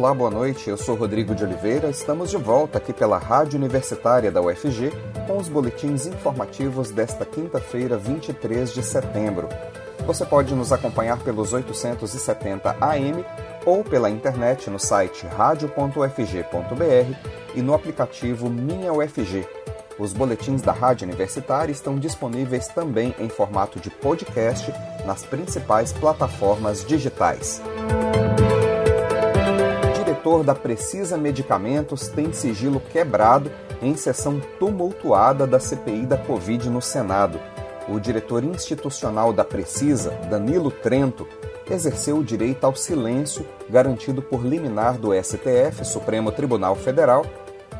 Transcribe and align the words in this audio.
Olá, 0.00 0.14
boa 0.14 0.30
noite. 0.30 0.70
Eu 0.70 0.78
sou 0.78 0.94
Rodrigo 0.94 1.34
de 1.34 1.44
Oliveira. 1.44 1.90
Estamos 1.90 2.30
de 2.30 2.38
volta 2.38 2.78
aqui 2.78 2.90
pela 2.90 3.18
Rádio 3.18 3.58
Universitária 3.58 4.32
da 4.32 4.40
UFG 4.40 4.90
com 5.26 5.36
os 5.36 5.46
boletins 5.46 6.06
informativos 6.06 6.90
desta 6.90 7.26
quinta-feira, 7.26 7.98
23 7.98 8.72
de 8.72 8.82
setembro. 8.82 9.46
Você 10.06 10.24
pode 10.24 10.54
nos 10.54 10.72
acompanhar 10.72 11.18
pelos 11.18 11.52
870 11.52 12.78
AM 12.80 13.26
ou 13.66 13.84
pela 13.84 14.08
internet 14.08 14.70
no 14.70 14.78
site 14.78 15.26
radio.ufg.br 15.26 15.94
e 17.54 17.60
no 17.60 17.74
aplicativo 17.74 18.48
Minha 18.48 18.94
UFG. 18.94 19.46
Os 19.98 20.14
boletins 20.14 20.62
da 20.62 20.72
Rádio 20.72 21.06
Universitária 21.06 21.72
estão 21.72 21.96
disponíveis 21.96 22.68
também 22.68 23.14
em 23.18 23.28
formato 23.28 23.78
de 23.78 23.90
podcast 23.90 24.72
nas 25.04 25.26
principais 25.26 25.92
plataformas 25.92 26.86
digitais 26.86 27.60
diretor 30.30 30.44
da 30.44 30.54
Precisa 30.54 31.16
Medicamentos 31.16 32.06
tem 32.06 32.32
sigilo 32.32 32.78
quebrado 32.78 33.50
em 33.82 33.96
sessão 33.96 34.40
tumultuada 34.60 35.44
da 35.44 35.58
CPI 35.58 36.06
da 36.06 36.16
Covid 36.16 36.70
no 36.70 36.80
Senado. 36.80 37.40
O 37.88 37.98
diretor 37.98 38.44
institucional 38.44 39.32
da 39.32 39.44
Precisa, 39.44 40.10
Danilo 40.30 40.70
Trento, 40.70 41.26
exerceu 41.68 42.18
o 42.18 42.24
direito 42.24 42.64
ao 42.64 42.76
silêncio 42.76 43.44
garantido 43.68 44.22
por 44.22 44.46
liminar 44.46 44.98
do 44.98 45.10
STF, 45.12 45.84
Supremo 45.84 46.30
Tribunal 46.30 46.76
Federal, 46.76 47.26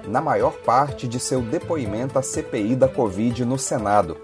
na 0.08 0.20
maior 0.20 0.55
parte 0.64 1.06
de 1.06 1.20
seu 1.20 1.41
depoimento 1.42 2.19
à 2.19 2.22
CPI 2.22 2.74
da 2.74 2.88
Covid 2.88 3.44
no 3.44 3.58
Senado. 3.58 4.16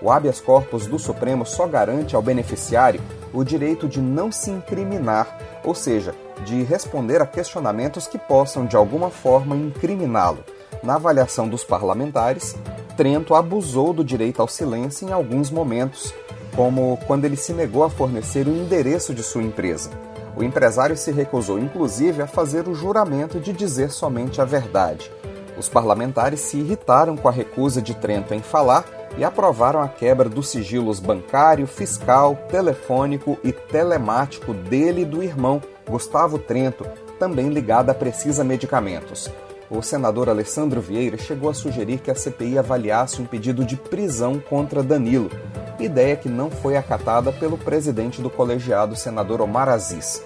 O 0.00 0.10
habeas 0.10 0.40
corpus 0.40 0.86
do 0.86 0.98
Supremo 1.00 1.44
só 1.44 1.66
garante 1.66 2.14
ao 2.14 2.22
beneficiário 2.22 3.00
o 3.32 3.42
direito 3.42 3.88
de 3.88 4.00
não 4.00 4.30
se 4.30 4.50
incriminar, 4.50 5.38
ou 5.64 5.74
seja, 5.74 6.14
de 6.44 6.62
responder 6.62 7.20
a 7.20 7.26
questionamentos 7.26 8.06
que 8.06 8.18
possam 8.18 8.66
de 8.66 8.76
alguma 8.76 9.10
forma 9.10 9.56
incriminá-lo. 9.56 10.44
Na 10.82 10.96
avaliação 10.96 11.48
dos 11.48 11.64
parlamentares, 11.64 12.56
Trento 12.96 13.34
abusou 13.34 13.92
do 13.92 14.04
direito 14.04 14.42
ao 14.42 14.48
silêncio 14.48 15.08
em 15.08 15.12
alguns 15.12 15.50
momentos, 15.50 16.12
como 16.54 16.98
quando 17.06 17.24
ele 17.24 17.36
se 17.36 17.52
negou 17.52 17.84
a 17.84 17.90
fornecer 17.90 18.46
o 18.46 18.54
endereço 18.54 19.14
de 19.14 19.22
sua 19.22 19.42
empresa. 19.42 19.90
O 20.36 20.42
empresário 20.42 20.96
se 20.96 21.10
recusou, 21.10 21.58
inclusive, 21.58 22.22
a 22.22 22.26
fazer 22.26 22.68
o 22.68 22.74
juramento 22.74 23.38
de 23.38 23.52
dizer 23.52 23.90
somente 23.90 24.40
a 24.40 24.44
verdade. 24.44 25.10
Os 25.58 25.68
parlamentares 25.68 26.40
se 26.40 26.56
irritaram 26.58 27.16
com 27.16 27.28
a 27.28 27.32
recusa 27.32 27.80
de 27.80 27.94
Trento 27.94 28.34
em 28.34 28.40
falar 28.40 28.84
e 29.16 29.24
aprovaram 29.24 29.82
a 29.82 29.88
quebra 29.88 30.28
dos 30.28 30.48
sigilos 30.48 30.98
bancário, 30.98 31.66
fiscal, 31.66 32.36
telefônico 32.48 33.38
e 33.44 33.52
telemático 33.52 34.54
dele 34.54 35.02
e 35.02 35.04
do 35.06 35.22
irmão, 35.22 35.60
Gustavo 35.88 36.38
Trento, 36.38 36.86
também 37.18 37.48
ligado 37.48 37.90
a 37.90 37.94
Precisa 37.94 38.44
Medicamentos. 38.44 39.30
O 39.70 39.80
senador 39.80 40.28
Alessandro 40.28 40.80
Vieira 40.80 41.16
chegou 41.16 41.48
a 41.48 41.54
sugerir 41.54 41.98
que 41.98 42.10
a 42.10 42.14
CPI 42.14 42.58
avaliasse 42.58 43.22
um 43.22 43.24
pedido 43.24 43.64
de 43.64 43.76
prisão 43.76 44.38
contra 44.38 44.82
Danilo, 44.82 45.30
ideia 45.78 46.14
que 46.14 46.28
não 46.28 46.50
foi 46.50 46.76
acatada 46.76 47.32
pelo 47.32 47.56
presidente 47.56 48.20
do 48.20 48.28
colegiado, 48.28 48.94
senador 48.94 49.40
Omar 49.40 49.68
Aziz. 49.68 50.22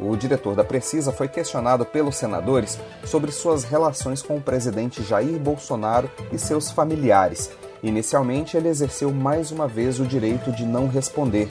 O 0.00 0.16
diretor 0.16 0.54
da 0.54 0.62
Precisa 0.62 1.12
foi 1.12 1.26
questionado 1.26 1.84
pelos 1.84 2.16
senadores 2.16 2.78
sobre 3.04 3.32
suas 3.32 3.64
relações 3.64 4.22
com 4.22 4.36
o 4.36 4.40
presidente 4.40 5.02
Jair 5.02 5.38
Bolsonaro 5.38 6.10
e 6.32 6.38
seus 6.38 6.70
familiares. 6.70 7.50
Inicialmente, 7.82 8.56
ele 8.56 8.68
exerceu 8.68 9.12
mais 9.12 9.50
uma 9.50 9.66
vez 9.66 9.98
o 9.98 10.06
direito 10.06 10.52
de 10.52 10.64
não 10.64 10.88
responder. 10.88 11.48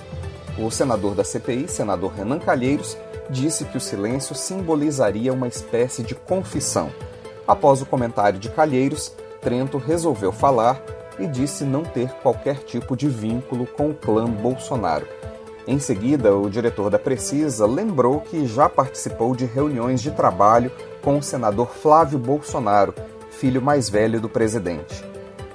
O 0.57 0.71
senador 0.71 1.13
da 1.13 1.23
CPI, 1.23 1.67
senador 1.67 2.13
Renan 2.13 2.39
Calheiros, 2.39 2.97
disse 3.29 3.65
que 3.65 3.77
o 3.77 3.81
silêncio 3.81 4.35
simbolizaria 4.35 5.33
uma 5.33 5.47
espécie 5.47 6.03
de 6.03 6.15
confissão. 6.15 6.91
Após 7.47 7.81
o 7.81 7.85
comentário 7.85 8.39
de 8.39 8.49
Calheiros, 8.49 9.13
Trento 9.41 9.77
resolveu 9.77 10.31
falar 10.31 10.81
e 11.19 11.25
disse 11.25 11.63
não 11.63 11.83
ter 11.83 12.11
qualquer 12.21 12.57
tipo 12.59 12.95
de 12.95 13.07
vínculo 13.07 13.65
com 13.65 13.89
o 13.89 13.93
clã 13.93 14.25
Bolsonaro. 14.25 15.07
Em 15.65 15.79
seguida, 15.79 16.35
o 16.35 16.49
diretor 16.49 16.89
da 16.89 16.99
Precisa 16.99 17.65
lembrou 17.65 18.21
que 18.21 18.45
já 18.45 18.69
participou 18.69 19.35
de 19.35 19.45
reuniões 19.45 20.01
de 20.01 20.11
trabalho 20.11 20.71
com 21.01 21.17
o 21.17 21.23
senador 21.23 21.69
Flávio 21.69 22.17
Bolsonaro, 22.17 22.93
filho 23.29 23.61
mais 23.61 23.89
velho 23.89 24.19
do 24.21 24.29
presidente. 24.29 25.03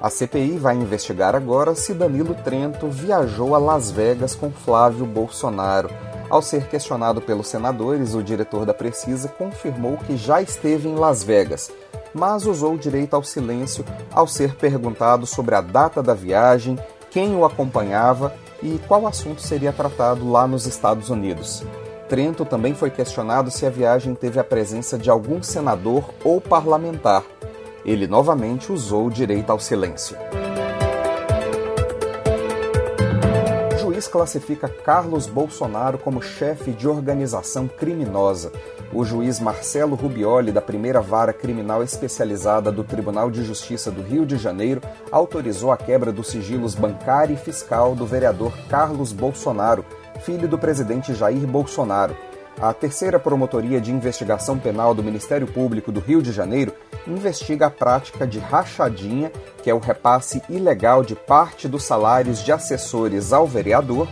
A 0.01 0.11
CPI 0.11 0.59
vai 0.59 0.75
investigar 0.75 1.35
agora 1.35 1.75
se 1.75 1.95
Danilo 1.95 2.35
Trento 2.35 2.89
viajou 2.89 3.55
a 3.55 3.59
Las 3.59 3.91
Vegas 3.91 4.35
com 4.35 4.51
Flávio 4.51 5.07
Bolsonaro 5.07 5.89
ao 6.33 6.41
ser 6.41 6.67
questionado 6.67 7.21
pelos 7.21 7.49
senadores, 7.49 8.15
o 8.15 8.23
diretor 8.23 8.65
da 8.65 8.73
Precisa 8.73 9.29
confirmou 9.29 9.99
que 9.99 10.17
já 10.17 10.41
esteve 10.41 10.89
em 10.89 10.95
Las 10.95 11.23
Vegas, 11.23 11.71
mas 12.15 12.47
usou 12.47 12.73
o 12.73 12.79
direito 12.79 13.13
ao 13.13 13.23
silêncio 13.23 13.85
ao 14.11 14.27
ser 14.27 14.55
perguntado 14.57 15.27
sobre 15.27 15.55
a 15.55 15.61
data 15.61 16.03
da 16.03 16.15
viagem, 16.15 16.79
quem 17.11 17.37
o 17.37 17.45
acompanhava 17.45 18.35
e 18.63 18.81
qual 18.89 19.07
assunto 19.07 19.43
seria 19.43 19.75
tratado 19.75 20.27
lá 20.31 20.47
nos 20.47 20.65
Estados 20.65 21.11
Unidos. 21.11 21.63
Trento 22.09 22.47
também 22.47 22.73
foi 22.73 22.89
questionado 22.89 23.51
se 23.51 23.67
a 23.67 23.71
viagem 23.71 24.15
teve 24.15 24.41
a 24.41 24.45
presença 24.45 24.97
de 24.97 25.11
algum 25.11 25.43
senador 25.43 26.09
ou 26.25 26.41
parlamentar. 26.41 27.23
Ele 27.85 28.07
novamente 28.07 28.73
usou 28.73 29.09
o 29.09 29.11
direito 29.11 29.51
ao 29.51 29.61
silêncio. 29.61 30.17
Classifica 34.13 34.69
Carlos 34.69 35.27
Bolsonaro 35.27 35.97
como 35.97 36.21
chefe 36.21 36.71
de 36.71 36.87
organização 36.87 37.67
criminosa. 37.67 38.53
O 38.93 39.05
juiz 39.07 39.41
Marcelo 39.41 39.97
Rubioli, 39.97 40.53
da 40.53 40.61
primeira 40.61 41.01
vara 41.01 41.33
criminal 41.33 41.83
especializada 41.83 42.71
do 42.71 42.85
Tribunal 42.85 43.31
de 43.31 43.43
Justiça 43.43 43.91
do 43.91 44.03
Rio 44.03 44.27
de 44.27 44.37
Janeiro, 44.37 44.83
autorizou 45.11 45.73
a 45.73 45.79
quebra 45.79 46.13
dos 46.13 46.29
sigilos 46.29 46.75
bancário 46.75 47.33
e 47.35 47.39
fiscal 47.39 47.95
do 47.95 48.05
vereador 48.05 48.53
Carlos 48.69 49.13
Bolsonaro, 49.13 49.83
filho 50.21 50.47
do 50.47 50.59
presidente 50.59 51.15
Jair 51.15 51.47
Bolsonaro. 51.47 52.15
A 52.61 52.73
terceira 52.73 53.19
Promotoria 53.19 53.81
de 53.81 53.91
Investigação 53.91 54.59
Penal 54.59 54.95
do 54.95 55.03
Ministério 55.03 55.47
Público 55.47 55.91
do 55.91 56.01
Rio 56.01 56.23
de 56.23 56.31
Janeiro 56.31 56.73
investiga 57.07 57.67
a 57.67 57.71
prática 57.71 58.27
de 58.27 58.39
rachadinha, 58.39 59.33
que 59.63 59.71
é 59.71 59.75
o 59.75 59.79
repasse 59.79 60.43
ilegal 60.49 61.03
de 61.03 61.15
parte 61.15 61.67
dos 61.67 61.83
salários 61.83 62.45
de 62.45 62.53
assessores 62.53 63.33
ao 63.33 63.47
vereador, 63.47 64.07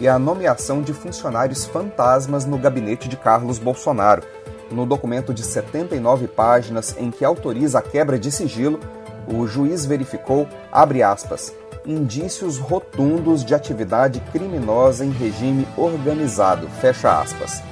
e 0.00 0.06
a 0.06 0.18
nomeação 0.18 0.82
de 0.82 0.92
funcionários 0.92 1.64
fantasmas 1.64 2.44
no 2.44 2.58
gabinete 2.58 3.08
de 3.08 3.16
Carlos 3.16 3.58
Bolsonaro. 3.58 4.22
No 4.70 4.84
documento 4.84 5.32
de 5.32 5.42
79 5.42 6.28
páginas 6.28 6.94
em 6.98 7.10
que 7.10 7.24
autoriza 7.24 7.78
a 7.78 7.82
quebra 7.82 8.18
de 8.18 8.30
sigilo, 8.30 8.78
o 9.26 9.46
juiz 9.46 9.86
verificou, 9.86 10.46
abre 10.70 11.02
aspas, 11.02 11.52
indícios 11.84 12.58
rotundos 12.58 13.44
de 13.44 13.54
atividade 13.54 14.20
criminosa 14.32 15.04
em 15.04 15.10
regime 15.10 15.66
organizado, 15.76 16.68
fecha 16.80 17.20
aspas. 17.20 17.62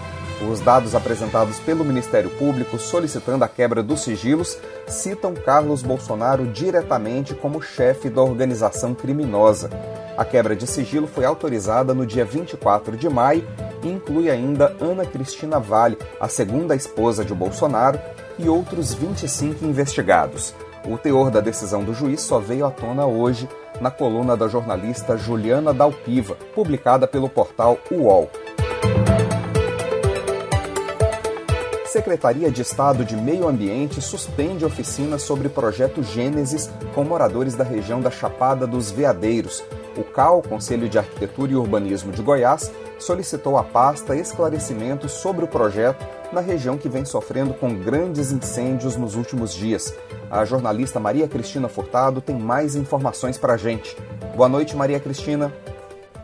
Os 0.51 0.61
dados 0.61 0.95
apresentados 0.95 1.59
pelo 1.59 1.85
Ministério 1.85 2.31
Público 2.31 2.79
solicitando 2.79 3.45
a 3.45 3.49
quebra 3.49 3.83
dos 3.83 4.03
sigilos 4.03 4.59
citam 4.87 5.35
Carlos 5.35 5.83
Bolsonaro 5.83 6.47
diretamente 6.47 7.35
como 7.35 7.63
chefe 7.63 8.09
da 8.09 8.23
organização 8.23 8.95
criminosa. 8.95 9.71
A 10.17 10.25
quebra 10.25 10.55
de 10.55 10.67
sigilo 10.67 11.07
foi 11.07 11.25
autorizada 11.25 11.93
no 11.93 12.07
dia 12.07 12.25
24 12.25 12.97
de 12.97 13.09
maio 13.09 13.45
e 13.83 13.89
inclui 13.89 14.31
ainda 14.31 14.77
Ana 14.81 15.05
Cristina 15.05 15.59
Vale, 15.59 15.99
a 16.21 16.29
segunda 16.29 16.77
esposa 16.77 17.25
de 17.25 17.35
Bolsonaro, 17.35 17.99
e 18.39 18.49
outros 18.49 18.95
25 18.95 19.65
investigados. 19.65 20.55
O 20.87 20.99
teor 20.99 21.31
da 21.31 21.41
decisão 21.41 21.83
do 21.83 21.95
juiz 21.95 22.21
só 22.21 22.39
veio 22.39 22.67
à 22.67 22.71
tona 22.71 23.07
hoje 23.07 23.49
na 23.81 23.91
coluna 23.91 24.37
da 24.37 24.49
jornalista 24.49 25.17
Juliana 25.17 25.73
Dalpiva, 25.73 26.37
publicada 26.55 27.07
pelo 27.07 27.29
portal 27.29 27.79
UOL. 27.91 28.31
Secretaria 31.95 32.51
de 32.51 32.61
Estado 32.61 33.05
de 33.05 33.17
Meio 33.17 33.47
Ambiente 33.47 34.03
suspende 34.03 34.65
oficinas 34.65 35.23
sobre 35.23 35.49
projeto 35.49 36.03
Gênesis 36.03 36.69
com 36.93 37.05
moradores 37.05 37.55
da 37.55 37.63
região 37.63 38.01
da 38.01 38.11
Chapada 38.11 38.67
dos 38.67 38.91
Veadeiros. 38.91 39.63
O 39.97 40.03
CAL, 40.03 40.43
Conselho 40.43 40.89
de 40.89 40.99
Arquitetura 40.99 41.53
e 41.53 41.55
Urbanismo 41.55 42.11
de 42.11 42.21
Goiás, 42.21 42.73
solicitou 42.99 43.57
à 43.57 43.63
pasta 43.63 44.17
esclarecimentos 44.17 45.13
sobre 45.13 45.45
o 45.45 45.47
projeto 45.47 46.05
na 46.33 46.41
região 46.41 46.77
que 46.77 46.89
vem 46.89 47.05
sofrendo 47.05 47.55
com 47.55 47.73
grandes 47.73 48.33
incêndios 48.33 48.97
nos 48.97 49.15
últimos 49.15 49.55
dias. 49.55 49.95
A 50.29 50.45
jornalista 50.45 50.99
Maria 50.99 51.29
Cristina 51.29 51.69
Furtado 51.69 52.21
tem 52.21 52.37
mais 52.37 52.75
informações 52.75 53.39
para 53.39 53.53
a 53.53 53.57
gente. 53.57 53.97
Boa 54.35 54.49
noite, 54.49 54.75
Maria 54.75 54.99
Cristina. 54.99 55.55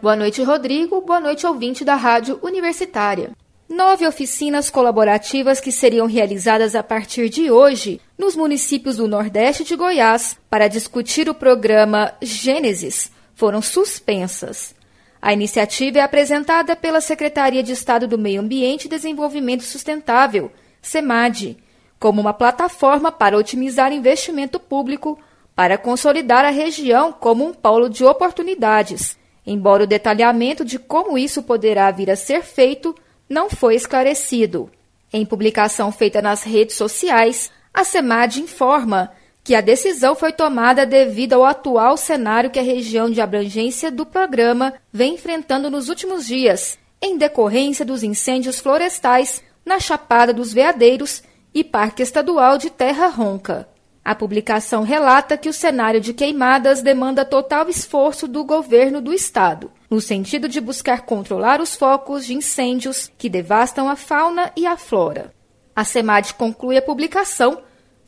Boa 0.02 0.16
noite, 0.16 0.42
Rodrigo. 0.42 1.00
Boa 1.00 1.20
noite, 1.20 1.46
ouvinte 1.46 1.84
da 1.84 1.94
Rádio 1.94 2.40
Universitária 2.42 3.30
nove 3.70 4.04
oficinas 4.04 4.68
colaborativas 4.68 5.60
que 5.60 5.70
seriam 5.70 6.08
realizadas 6.08 6.74
a 6.74 6.82
partir 6.82 7.28
de 7.28 7.52
hoje 7.52 8.00
nos 8.18 8.34
municípios 8.34 8.96
do 8.96 9.06
Nordeste 9.06 9.62
de 9.62 9.76
Goiás 9.76 10.36
para 10.50 10.66
discutir 10.66 11.28
o 11.30 11.34
programa 11.34 12.12
Gênesis 12.20 13.12
foram 13.32 13.62
suspensas. 13.62 14.74
A 15.22 15.32
iniciativa 15.32 15.98
é 15.98 16.02
apresentada 16.02 16.74
pela 16.74 17.00
Secretaria 17.00 17.62
de 17.62 17.70
Estado 17.70 18.08
do 18.08 18.18
Meio 18.18 18.40
Ambiente 18.40 18.86
e 18.86 18.88
Desenvolvimento 18.88 19.62
Sustentável, 19.62 20.50
SEMAD, 20.82 21.56
como 21.98 22.20
uma 22.20 22.34
plataforma 22.34 23.12
para 23.12 23.38
otimizar 23.38 23.92
investimento 23.92 24.58
público 24.58 25.16
para 25.54 25.78
consolidar 25.78 26.44
a 26.44 26.50
região 26.50 27.12
como 27.12 27.46
um 27.46 27.54
polo 27.54 27.88
de 27.88 28.04
oportunidades, 28.04 29.16
embora 29.46 29.84
o 29.84 29.86
detalhamento 29.86 30.64
de 30.64 30.78
como 30.78 31.16
isso 31.16 31.42
poderá 31.44 31.88
vir 31.92 32.10
a 32.10 32.16
ser 32.16 32.42
feito 32.42 32.94
não 33.30 33.48
foi 33.48 33.76
esclarecido. 33.76 34.68
Em 35.12 35.24
publicação 35.24 35.92
feita 35.92 36.20
nas 36.20 36.42
redes 36.42 36.74
sociais, 36.74 37.50
a 37.72 37.84
SEMAD 37.84 38.40
informa 38.40 39.12
que 39.44 39.54
a 39.54 39.60
decisão 39.60 40.16
foi 40.16 40.32
tomada 40.32 40.84
devido 40.84 41.34
ao 41.34 41.44
atual 41.44 41.96
cenário 41.96 42.50
que 42.50 42.58
a 42.58 42.62
região 42.62 43.08
de 43.08 43.20
abrangência 43.20 43.90
do 43.90 44.04
programa 44.04 44.74
vem 44.92 45.14
enfrentando 45.14 45.70
nos 45.70 45.88
últimos 45.88 46.26
dias, 46.26 46.76
em 47.00 47.16
decorrência 47.16 47.84
dos 47.84 48.02
incêndios 48.02 48.58
florestais 48.58 49.42
na 49.64 49.78
Chapada 49.78 50.34
dos 50.34 50.52
Veadeiros 50.52 51.22
e 51.54 51.62
Parque 51.62 52.02
Estadual 52.02 52.58
de 52.58 52.68
Terra 52.68 53.06
Ronca. 53.06 53.68
A 54.04 54.14
publicação 54.14 54.82
relata 54.82 55.36
que 55.36 55.48
o 55.48 55.52
cenário 55.52 56.00
de 56.00 56.12
queimadas 56.12 56.82
demanda 56.82 57.24
total 57.24 57.68
esforço 57.68 58.26
do 58.26 58.44
governo 58.44 59.00
do 59.00 59.12
estado, 59.12 59.70
no 59.90 60.00
sentido 60.00 60.48
de 60.48 60.60
buscar 60.60 61.02
controlar 61.02 61.60
os 61.60 61.74
focos 61.74 62.24
de 62.24 62.32
incêndios 62.32 63.10
que 63.18 63.28
devastam 63.28 63.88
a 63.88 63.96
fauna 63.96 64.52
e 64.56 64.64
a 64.64 64.76
flora. 64.76 65.34
A 65.74 65.84
SEMAD 65.84 66.34
conclui 66.34 66.76
a 66.76 66.82
publicação 66.82 67.60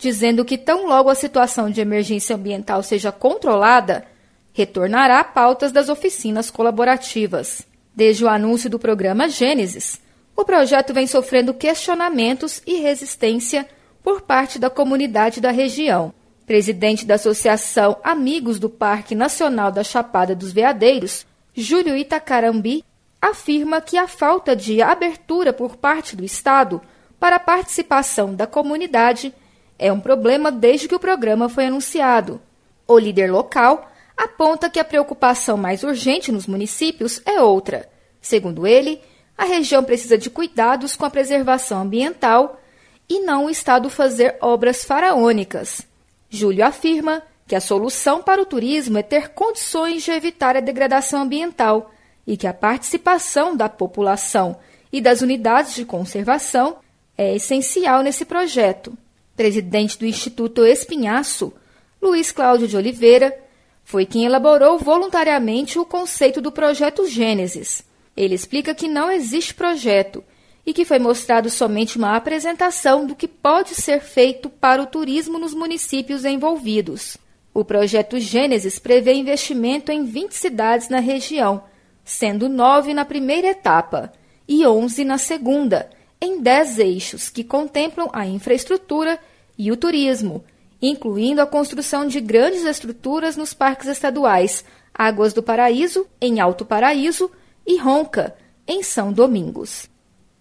dizendo 0.02 0.44
que 0.44 0.58
tão 0.58 0.88
logo 0.88 1.08
a 1.08 1.14
situação 1.14 1.70
de 1.70 1.81
emergência 1.81 2.34
ambiental 2.34 2.82
seja 2.82 3.12
controlada, 3.12 4.05
retornará 4.52 5.20
a 5.20 5.25
pautas 5.25 5.70
das 5.70 5.88
oficinas 5.88 6.50
colaborativas. 6.50 7.67
Desde 7.94 8.25
o 8.25 8.28
anúncio 8.28 8.69
do 8.69 8.81
programa 8.81 9.28
Gênesis, 9.28 10.00
o 10.37 10.44
projeto 10.44 10.93
vem 10.93 11.06
sofrendo 11.06 11.55
questionamentos 11.55 12.61
e 12.67 12.81
resistência 12.81 13.64
por 14.02 14.23
parte 14.23 14.58
da 14.58 14.69
comunidade 14.69 15.40
da 15.40 15.52
região. 15.52 16.12
Presidente 16.46 17.06
da 17.06 17.14
Associação 17.14 17.96
Amigos 18.02 18.58
do 18.58 18.69
Parque 18.69 19.14
Nacional 19.14 19.70
da 19.70 19.85
Chapada 19.85 20.35
dos 20.35 20.50
Veadeiros, 20.50 21.25
Júlio 21.54 21.96
Itacarambi, 21.96 22.84
afirma 23.20 23.81
que 23.81 23.96
a 23.96 24.08
falta 24.08 24.56
de 24.56 24.82
abertura 24.82 25.52
por 25.52 25.76
parte 25.76 26.16
do 26.16 26.25
Estado 26.25 26.81
para 27.20 27.37
a 27.37 27.40
participação 27.40 28.34
da 28.34 28.46
comunidade 28.46 29.32
é 29.78 29.93
um 29.93 30.00
problema 30.00 30.50
desde 30.50 30.88
que 30.88 30.94
o 30.94 31.00
programa 31.00 31.49
foi 31.49 31.66
anunciado. 31.66 32.40
O 32.87 32.99
líder 32.99 33.31
local 33.31 33.90
aponta 34.16 34.70
que 34.70 34.81
a 34.81 34.84
preocupação 34.84 35.56
mais 35.56 35.82
urgente 35.82 36.32
nos 36.32 36.46
municípios 36.46 37.22
é 37.25 37.40
outra. 37.40 37.88
Segundo 38.20 38.66
ele, 38.66 39.00
a 39.37 39.44
região 39.44 39.84
precisa 39.84 40.16
de 40.16 40.31
cuidados 40.31 40.96
com 40.96 41.04
a 41.04 41.10
preservação 41.10 41.82
ambiental 41.82 42.60
e 43.08 43.20
não 43.20 43.46
o 43.46 43.50
Estado 43.50 43.90
fazer 43.90 44.37
obras 44.40 44.84
faraônicas. 44.84 45.87
Júlio 46.28 46.64
afirma 46.64 47.22
que 47.46 47.54
a 47.54 47.60
solução 47.60 48.22
para 48.22 48.40
o 48.40 48.46
turismo 48.46 48.98
é 48.98 49.02
ter 49.02 49.30
condições 49.30 50.02
de 50.02 50.10
evitar 50.10 50.56
a 50.56 50.60
degradação 50.60 51.22
ambiental 51.22 51.90
e 52.26 52.36
que 52.36 52.46
a 52.46 52.54
participação 52.54 53.56
da 53.56 53.68
população 53.68 54.56
e 54.92 55.00
das 55.00 55.22
unidades 55.22 55.74
de 55.74 55.84
conservação 55.84 56.76
é 57.16 57.34
essencial 57.34 58.02
nesse 58.02 58.24
projeto. 58.24 58.96
Presidente 59.36 59.98
do 59.98 60.06
Instituto 60.06 60.64
Espinhaço, 60.64 61.52
Luiz 62.00 62.30
Cláudio 62.30 62.68
de 62.68 62.76
Oliveira, 62.76 63.36
foi 63.84 64.06
quem 64.06 64.24
elaborou 64.24 64.78
voluntariamente 64.78 65.78
o 65.78 65.84
conceito 65.84 66.40
do 66.40 66.52
projeto 66.52 67.06
Gênesis. 67.06 67.84
Ele 68.16 68.34
explica 68.34 68.74
que 68.74 68.88
não 68.88 69.10
existe 69.10 69.54
projeto 69.54 70.22
e 70.64 70.72
que 70.72 70.84
foi 70.84 70.98
mostrado 70.98 71.50
somente 71.50 71.98
uma 71.98 72.14
apresentação 72.16 73.06
do 73.06 73.16
que 73.16 73.26
pode 73.26 73.74
ser 73.74 74.00
feito 74.00 74.48
para 74.48 74.82
o 74.82 74.86
turismo 74.86 75.38
nos 75.38 75.54
municípios 75.54 76.24
envolvidos. 76.24 77.16
O 77.54 77.64
projeto 77.64 78.19
Gênesis 78.19 78.78
prevê 78.78 79.14
investimento 79.14 79.93
em 79.93 80.04
20 80.04 80.32
cidades 80.32 80.88
na 80.88 81.00
região, 81.00 81.64
sendo 82.04 82.49
nove 82.49 82.94
na 82.94 83.04
primeira 83.04 83.49
etapa 83.49 84.12
e 84.49 84.66
11 84.66 85.04
na 85.04 85.19
segunda, 85.19 85.90
em 86.20 86.40
10 86.40 86.78
eixos 86.78 87.28
que 87.28 87.44
contemplam 87.44 88.08
a 88.12 88.26
infraestrutura 88.26 89.19
e 89.58 89.70
o 89.70 89.76
turismo, 89.76 90.44
incluindo 90.81 91.43
a 91.43 91.46
construção 91.46 92.06
de 92.06 92.20
grandes 92.20 92.64
estruturas 92.64 93.37
nos 93.37 93.52
parques 93.52 93.87
estaduais 93.87 94.64
Águas 94.94 95.32
do 95.32 95.43
Paraíso, 95.43 96.06
em 96.20 96.40
Alto 96.40 96.64
Paraíso, 96.64 97.31
e 97.66 97.78
Ronca, 97.78 98.37
em 98.66 98.82
São 98.82 99.12
Domingos. 99.12 99.88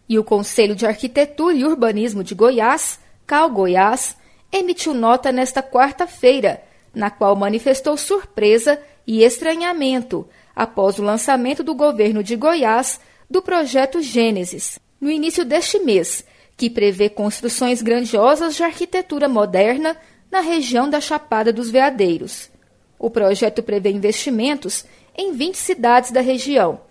E 0.10 0.20
o 0.20 0.24
Conselho 0.24 0.76
de 0.76 0.86
Arquitetura 0.86 1.56
e 1.56 1.64
Urbanismo 1.64 2.24
de 2.24 2.36
Goiás, 2.36 3.00
Cal 3.26 3.50
Goiás, 3.50 4.18
emitiu 4.52 4.94
nota 4.94 5.32
nesta 5.32 5.64
quarta-feira, 5.64 6.62
na 6.94 7.10
qual 7.10 7.36
manifestou 7.36 7.96
surpresa 7.98 8.80
e 9.06 9.24
estranhamento 9.24 10.28
após 10.56 11.00
o 11.00 11.04
lançamento 11.04 11.64
do 11.64 11.74
governo 11.74 12.24
de 12.24 12.36
Goiás 12.36 13.00
do 13.30 13.42
projeto 13.42 14.02
Gênesis, 14.02 14.78
no 15.00 15.10
início 15.10 15.46
deste 15.46 15.80
mês, 15.80 16.24
que 16.58 16.70
prevê 16.70 17.10
construções 17.10 17.82
grandiosas 17.82 18.56
de 18.56 18.64
arquitetura 18.64 19.28
moderna 19.28 19.96
na 20.30 20.42
região 20.42 20.90
da 20.90 21.02
Chapada 21.02 21.52
dos 21.52 21.72
Veadeiros. 21.72 22.50
O 23.00 23.10
projeto 23.10 23.64
prevê 23.64 23.90
investimentos 23.90 24.86
em 25.18 25.34
20 25.34 25.56
cidades 25.56 26.12
da 26.12 26.22
região, 26.22 26.82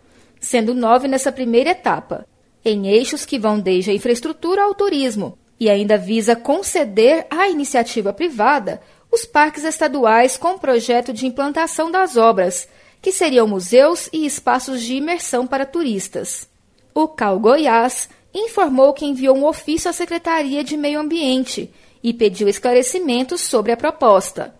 sendo 0.40 0.74
nove 0.74 1.06
nessa 1.06 1.30
primeira 1.30 1.70
etapa, 1.70 2.26
em 2.64 2.88
eixos 2.88 3.24
que 3.24 3.38
vão 3.38 3.60
desde 3.60 3.90
a 3.90 3.94
infraestrutura 3.94 4.64
ao 4.64 4.74
turismo, 4.74 5.38
e 5.58 5.68
ainda 5.68 5.98
visa 5.98 6.34
conceder 6.34 7.26
à 7.30 7.48
iniciativa 7.48 8.12
privada 8.12 8.80
os 9.10 9.24
parques 9.24 9.64
estaduais 9.64 10.36
com 10.36 10.58
projeto 10.58 11.12
de 11.12 11.26
implantação 11.26 11.90
das 11.90 12.16
obras, 12.16 12.68
que 13.02 13.12
seriam 13.12 13.46
museus 13.46 14.08
e 14.12 14.24
espaços 14.24 14.82
de 14.82 14.94
imersão 14.94 15.46
para 15.46 15.66
turistas. 15.66 16.48
O 16.94 17.08
CAL 17.08 17.38
Goiás 17.38 18.08
informou 18.32 18.92
que 18.92 19.06
enviou 19.06 19.36
um 19.36 19.46
ofício 19.46 19.90
à 19.90 19.92
Secretaria 19.92 20.62
de 20.62 20.76
Meio 20.76 21.00
Ambiente 21.00 21.72
e 22.02 22.12
pediu 22.12 22.48
esclarecimentos 22.48 23.40
sobre 23.40 23.72
a 23.72 23.76
proposta. 23.76 24.54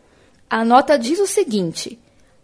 A 0.49 0.65
nota 0.65 0.99
diz 0.99 1.19
o 1.21 1.27
seguinte: 1.27 1.99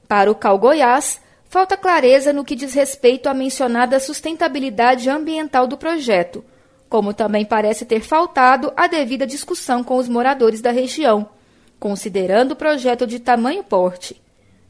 para 0.07 0.31
o 0.31 0.35
CAL 0.35 0.59
Goiás, 0.59 1.21
falta 1.49 1.77
clareza 1.77 2.33
no 2.33 2.45
que 2.45 2.55
diz 2.55 2.75
respeito 2.75 3.29
à 3.29 3.35
mencionada 3.35 3.99
sustentabilidade 3.99 5.09
ambiental 5.09 5.67
do 5.67 5.77
projeto, 5.77 6.45
como 6.89 7.13
também 7.13 7.45
parece 7.45 7.85
ter 7.85 8.01
faltado 8.01 8.73
a 8.77 8.87
devida 8.87 9.27
discussão 9.27 9.83
com 9.83 9.97
os 9.97 10.09
moradores 10.09 10.61
da 10.61 10.71
região, 10.71 11.29
considerando 11.79 12.53
o 12.53 12.57
projeto 12.57 13.07
de 13.07 13.19
tamanho 13.19 13.63
porte. 13.63 14.21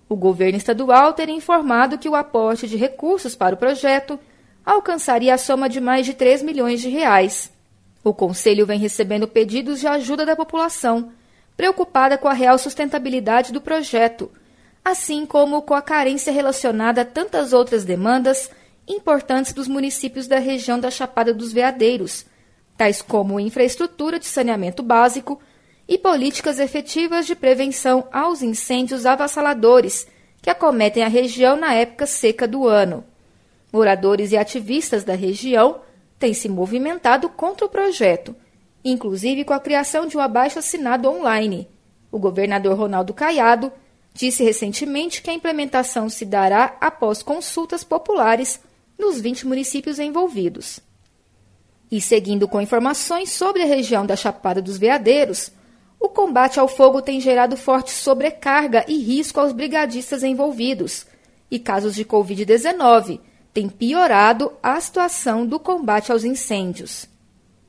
O 0.08 0.14
governo 0.14 0.56
estadual 0.56 1.12
teria 1.12 1.34
informado 1.34 1.98
que 1.98 2.08
o 2.08 2.14
aporte 2.14 2.68
de 2.68 2.76
recursos 2.76 3.34
para 3.34 3.54
o 3.54 3.58
projeto 3.58 4.18
alcançaria 4.64 5.34
a 5.34 5.38
soma 5.38 5.68
de 5.68 5.80
mais 5.80 6.06
de 6.06 6.14
3 6.14 6.42
milhões 6.42 6.80
de 6.80 6.88
reais. 6.88 7.52
O 8.04 8.14
Conselho 8.14 8.66
vem 8.66 8.78
recebendo 8.78 9.26
pedidos 9.26 9.80
de 9.80 9.86
ajuda 9.86 10.24
da 10.24 10.36
população, 10.36 11.10
preocupada 11.56 12.16
com 12.16 12.28
a 12.28 12.32
real 12.32 12.58
sustentabilidade 12.58 13.52
do 13.52 13.60
projeto, 13.60 14.30
assim 14.84 15.26
como 15.26 15.62
com 15.62 15.74
a 15.74 15.82
carência 15.82 16.32
relacionada 16.32 17.00
a 17.00 17.04
tantas 17.04 17.52
outras 17.52 17.84
demandas 17.84 18.50
importantes 18.86 19.52
dos 19.52 19.66
municípios 19.66 20.28
da 20.28 20.38
região 20.38 20.78
da 20.78 20.90
Chapada 20.90 21.34
dos 21.34 21.52
Veadeiros, 21.52 22.24
tais 22.76 23.02
como 23.02 23.40
infraestrutura 23.40 24.18
de 24.20 24.26
saneamento 24.26 24.82
básico 24.82 25.40
e 25.88 25.96
políticas 25.96 26.58
efetivas 26.58 27.26
de 27.26 27.34
prevenção 27.34 28.08
aos 28.12 28.42
incêndios 28.42 29.06
avassaladores 29.06 30.06
que 30.42 30.50
acometem 30.50 31.02
a 31.02 31.08
região 31.08 31.56
na 31.56 31.74
época 31.74 32.06
seca 32.06 32.46
do 32.46 32.66
ano. 32.66 33.04
Moradores 33.72 34.32
e 34.32 34.36
ativistas 34.36 35.04
da 35.04 35.14
região 35.14 35.80
têm 36.18 36.32
se 36.32 36.48
movimentado 36.48 37.28
contra 37.28 37.66
o 37.66 37.68
projeto, 37.68 38.34
inclusive 38.84 39.44
com 39.44 39.52
a 39.52 39.60
criação 39.60 40.06
de 40.06 40.16
um 40.16 40.20
abaixo-assinado 40.20 41.08
online. 41.08 41.68
O 42.10 42.18
governador 42.18 42.76
Ronaldo 42.76 43.12
Caiado 43.12 43.72
disse 44.14 44.42
recentemente 44.42 45.20
que 45.20 45.30
a 45.30 45.34
implementação 45.34 46.08
se 46.08 46.24
dará 46.24 46.76
após 46.80 47.22
consultas 47.22 47.84
populares 47.84 48.60
nos 48.98 49.20
20 49.20 49.46
municípios 49.46 49.98
envolvidos. 49.98 50.80
E 51.90 52.00
seguindo 52.00 52.48
com 52.48 52.60
informações 52.60 53.30
sobre 53.30 53.62
a 53.62 53.66
região 53.66 54.06
da 54.06 54.16
Chapada 54.16 54.62
dos 54.62 54.78
Veadeiros, 54.78 55.52
o 55.98 56.08
combate 56.08 56.60
ao 56.60 56.68
fogo 56.68 57.00
tem 57.02 57.20
gerado 57.20 57.56
forte 57.56 57.90
sobrecarga 57.90 58.84
e 58.86 58.98
risco 58.98 59.40
aos 59.40 59.52
brigadistas 59.52 60.22
envolvidos, 60.22 61.06
e 61.50 61.58
casos 61.58 61.94
de 61.94 62.04
Covid-19 62.04 63.20
têm 63.52 63.68
piorado 63.68 64.52
a 64.62 64.78
situação 64.80 65.46
do 65.46 65.58
combate 65.58 66.12
aos 66.12 66.24
incêndios. 66.24 67.08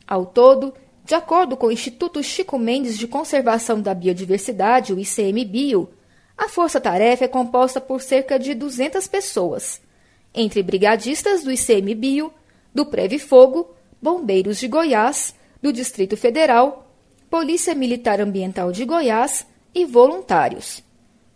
Ao 0.06 0.26
todo, 0.26 0.74
de 1.06 1.16
acordo 1.16 1.56
com 1.56 1.68
o 1.68 1.72
Instituto 1.72 2.22
Chico 2.22 2.60
Mendes 2.60 2.98
de 2.98 3.08
Conservação 3.08 3.82
da 3.82 3.94
Biodiversidade, 3.94 4.94
o 4.94 5.00
ICMBio, 5.00 5.90
a 6.38 6.50
força-tarefa 6.50 7.26
é 7.26 7.28
composta 7.28 7.80
por 7.80 8.02
cerca 8.02 8.38
de 8.38 8.54
200 8.54 9.08
pessoas, 9.08 9.82
entre 10.34 10.62
brigadistas 10.62 11.44
do 11.44 11.52
ICMBio, 11.52 12.32
do 12.74 12.86
Preve 12.86 13.18
Fogo, 13.18 13.74
bombeiros 14.02 14.60
de 14.60 14.68
Goiás, 14.68 15.34
do 15.62 15.74
Distrito 15.74 16.16
Federal, 16.16 16.87
Polícia 17.30 17.76
Militar 17.76 18.22
Ambiental 18.22 18.72
de 18.72 18.86
Goiás 18.86 19.46
e 19.76 19.84
voluntários. 19.84 20.82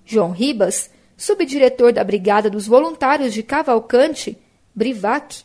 João 0.06 0.32
Ribas, 0.32 0.90
subdiretor 1.18 1.92
da 1.92 2.02
Brigada 2.02 2.50
dos 2.50 2.66
Voluntários 2.66 3.34
de 3.34 3.44
Cavalcante, 3.44 4.38
Brivac, 4.74 5.44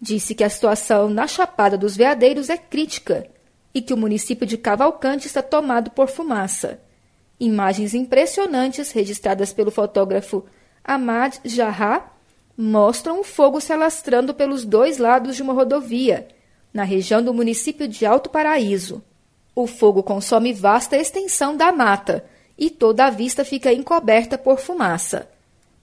disse 0.00 0.34
que 0.34 0.42
a 0.42 0.48
situação 0.48 1.10
na 1.10 1.26
Chapada 1.26 1.76
dos 1.76 1.94
Veadeiros 1.94 2.48
é 2.48 2.56
crítica 2.56 3.26
e 3.74 3.82
que 3.82 3.92
o 3.92 3.96
município 3.96 4.46
de 4.46 4.56
Cavalcante 4.56 5.26
está 5.26 5.42
tomado 5.42 5.90
por 5.90 6.08
fumaça. 6.08 6.80
Imagens 7.38 7.92
impressionantes 7.92 8.92
registradas 8.92 9.52
pelo 9.52 9.70
fotógrafo 9.70 10.46
Ahmad 10.82 11.36
Jarrah 11.44 12.10
mostram 12.56 13.20
o 13.20 13.24
fogo 13.24 13.60
se 13.60 13.74
alastrando 13.74 14.32
pelos 14.32 14.64
dois 14.64 14.96
lados 14.96 15.36
de 15.36 15.42
uma 15.42 15.52
rodovia, 15.52 16.28
na 16.72 16.82
região 16.82 17.22
do 17.22 17.34
município 17.34 17.86
de 17.86 18.06
Alto 18.06 18.30
Paraíso. 18.30 19.04
O 19.54 19.66
fogo 19.66 20.02
consome 20.02 20.52
vasta 20.52 20.96
extensão 20.96 21.56
da 21.56 21.70
mata 21.70 22.24
e 22.56 22.70
toda 22.70 23.06
a 23.06 23.10
vista 23.10 23.44
fica 23.44 23.72
encoberta 23.72 24.38
por 24.38 24.58
fumaça. 24.58 25.28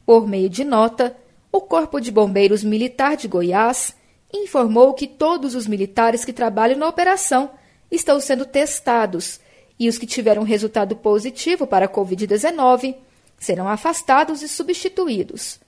Por 0.05 0.27
meio 0.27 0.49
de 0.49 0.63
nota, 0.63 1.15
o 1.51 1.61
Corpo 1.61 1.99
de 1.99 2.11
Bombeiros 2.11 2.63
Militar 2.63 3.15
de 3.15 3.27
Goiás 3.27 3.95
informou 4.33 4.93
que 4.93 5.07
todos 5.07 5.55
os 5.55 5.67
militares 5.67 6.23
que 6.23 6.33
trabalham 6.33 6.77
na 6.77 6.87
operação 6.87 7.51
estão 7.91 8.19
sendo 8.19 8.45
testados 8.45 9.39
e 9.79 9.87
os 9.87 9.97
que 9.97 10.05
tiveram 10.05 10.43
resultado 10.43 10.95
positivo 10.95 11.65
para 11.65 11.85
a 11.85 11.89
Covid-19 11.89 12.95
serão 13.39 13.67
afastados 13.67 14.41
e 14.41 14.47
substituídos. 14.47 15.59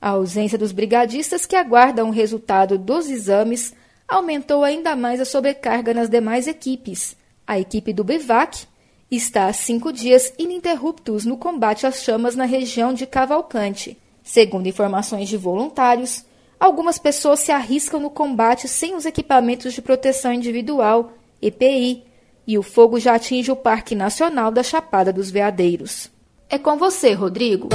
A 0.00 0.10
ausência 0.10 0.58
dos 0.58 0.72
brigadistas 0.72 1.46
que 1.46 1.54
aguardam 1.54 2.08
o 2.08 2.12
resultado 2.12 2.76
dos 2.76 3.08
exames 3.08 3.74
aumentou 4.08 4.64
ainda 4.64 4.96
mais 4.96 5.20
a 5.20 5.24
sobrecarga 5.24 5.94
nas 5.94 6.08
demais 6.08 6.48
equipes. 6.48 7.16
A 7.52 7.60
equipe 7.60 7.92
do 7.92 8.02
BIVAC 8.02 8.66
está 9.10 9.44
há 9.44 9.52
cinco 9.52 9.92
dias 9.92 10.32
ininterruptos 10.38 11.26
no 11.26 11.36
combate 11.36 11.86
às 11.86 12.02
chamas 12.02 12.34
na 12.34 12.46
região 12.46 12.94
de 12.94 13.04
Cavalcante. 13.04 13.98
Segundo 14.24 14.68
informações 14.68 15.28
de 15.28 15.36
voluntários, 15.36 16.24
algumas 16.58 16.98
pessoas 16.98 17.40
se 17.40 17.52
arriscam 17.52 18.00
no 18.00 18.08
combate 18.08 18.66
sem 18.66 18.94
os 18.96 19.04
equipamentos 19.04 19.74
de 19.74 19.82
proteção 19.82 20.32
individual, 20.32 21.12
EPI, 21.42 22.04
e 22.46 22.56
o 22.56 22.62
fogo 22.62 22.98
já 22.98 23.16
atinge 23.16 23.52
o 23.52 23.56
Parque 23.56 23.94
Nacional 23.94 24.50
da 24.50 24.62
Chapada 24.62 25.12
dos 25.12 25.30
Veadeiros. 25.30 26.10
É 26.48 26.56
com 26.56 26.78
você, 26.78 27.12
Rodrigo. 27.12 27.68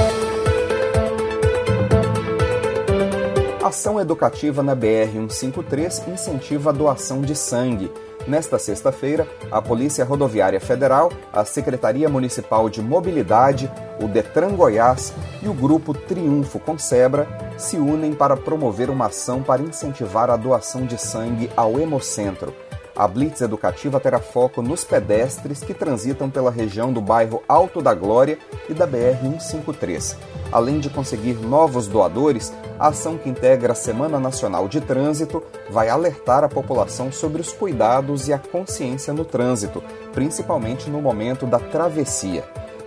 Ação 3.62 4.00
educativa 4.00 4.60
na 4.60 4.74
BR-153 4.74 6.12
incentiva 6.12 6.70
a 6.70 6.72
doação 6.72 7.22
de 7.22 7.36
sangue. 7.36 7.88
Nesta 8.28 8.58
sexta-feira, 8.58 9.26
a 9.50 9.62
Polícia 9.62 10.04
Rodoviária 10.04 10.60
Federal, 10.60 11.10
a 11.32 11.46
Secretaria 11.46 12.10
Municipal 12.10 12.68
de 12.68 12.82
Mobilidade, 12.82 13.72
o 14.02 14.06
Detran 14.06 14.54
Goiás 14.54 15.14
e 15.42 15.48
o 15.48 15.54
Grupo 15.54 15.94
Triunfo 15.94 16.60
Consebra 16.60 17.26
se 17.56 17.78
unem 17.78 18.12
para 18.12 18.36
promover 18.36 18.90
uma 18.90 19.06
ação 19.06 19.42
para 19.42 19.62
incentivar 19.62 20.28
a 20.28 20.36
doação 20.36 20.84
de 20.84 20.98
sangue 20.98 21.50
ao 21.56 21.80
Hemocentro. 21.80 22.67
A 22.98 23.06
Blitz 23.06 23.40
Educativa 23.40 24.00
terá 24.00 24.18
foco 24.18 24.60
nos 24.60 24.82
pedestres 24.82 25.60
que 25.60 25.72
transitam 25.72 26.28
pela 26.28 26.50
região 26.50 26.92
do 26.92 27.00
bairro 27.00 27.44
Alto 27.46 27.80
da 27.80 27.94
Glória 27.94 28.36
e 28.68 28.74
da 28.74 28.88
BR-153. 28.88 30.16
Além 30.50 30.80
de 30.80 30.90
conseguir 30.90 31.34
novos 31.34 31.86
doadores, 31.86 32.52
a 32.76 32.88
ação 32.88 33.16
que 33.16 33.28
integra 33.28 33.72
a 33.72 33.76
Semana 33.76 34.18
Nacional 34.18 34.66
de 34.66 34.80
Trânsito 34.80 35.44
vai 35.70 35.88
alertar 35.88 36.42
a 36.42 36.48
população 36.48 37.12
sobre 37.12 37.40
os 37.40 37.52
cuidados 37.52 38.26
e 38.26 38.32
a 38.32 38.38
consciência 38.38 39.12
no 39.12 39.24
trânsito, 39.24 39.80
principalmente 40.12 40.90
no 40.90 41.00
momento 41.00 41.46
da 41.46 41.60
travessia. 41.60 42.42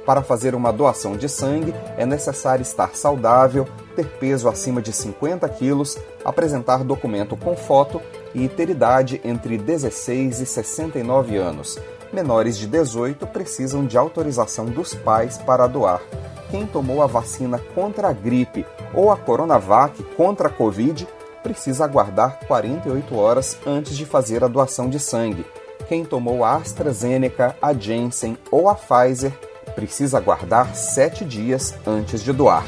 Para 0.06 0.22
fazer 0.22 0.56
uma 0.56 0.74
doação 0.74 1.16
de 1.16 1.30
sangue, 1.30 1.74
é 1.96 2.06
necessário 2.06 2.64
estar 2.64 2.96
saudável, 2.96 3.66
ter 3.96 4.08
peso 4.20 4.50
acima 4.50 4.82
de 4.82 4.92
50 4.92 5.48
quilos, 5.48 5.98
apresentar 6.26 6.84
documento 6.84 7.38
com 7.38 7.56
foto 7.56 8.02
e 8.34 8.48
ter 8.48 8.70
idade 8.70 9.22
entre 9.24 9.58
16 9.58 10.42
e 10.42 10.46
69 10.46 11.38
anos. 11.38 11.78
Menores 12.12 12.58
de 12.58 12.68
18 12.68 13.26
precisam 13.28 13.86
de 13.86 13.98
autorização 13.98 14.66
dos 14.66 14.94
pais 14.94 15.38
para 15.38 15.68
doar. 15.68 16.02
Quem 16.50 16.66
tomou 16.66 17.02
a 17.02 17.08
vacina 17.08 17.58
contra 17.74 18.10
a 18.10 18.14
gripe 18.14 18.66
ou 18.94 19.10
a 19.10 19.16
Coronavac 19.16 20.04
contra 20.18 20.48
a 20.48 20.52
Covid 20.52 21.08
precisa 21.42 21.86
aguardar 21.86 22.40
48 22.48 23.16
horas 23.16 23.58
antes 23.66 23.96
de 23.96 24.06
fazer 24.06 24.44
a 24.44 24.48
doação 24.48 24.90
de 24.90 25.00
sangue. 25.00 25.46
Quem 25.88 26.04
tomou 26.06 26.44
a 26.44 26.56
AstraZeneca, 26.56 27.56
a 27.62 27.74
Janssen 27.74 28.38
ou 28.52 28.70
a 28.70 28.76
Pfizer 28.76 29.34
precisa 29.76 30.18
aguardar 30.18 30.76
7 30.76 31.24
dias 31.26 31.74
antes 31.86 32.22
de 32.22 32.34
doar. 32.34 32.64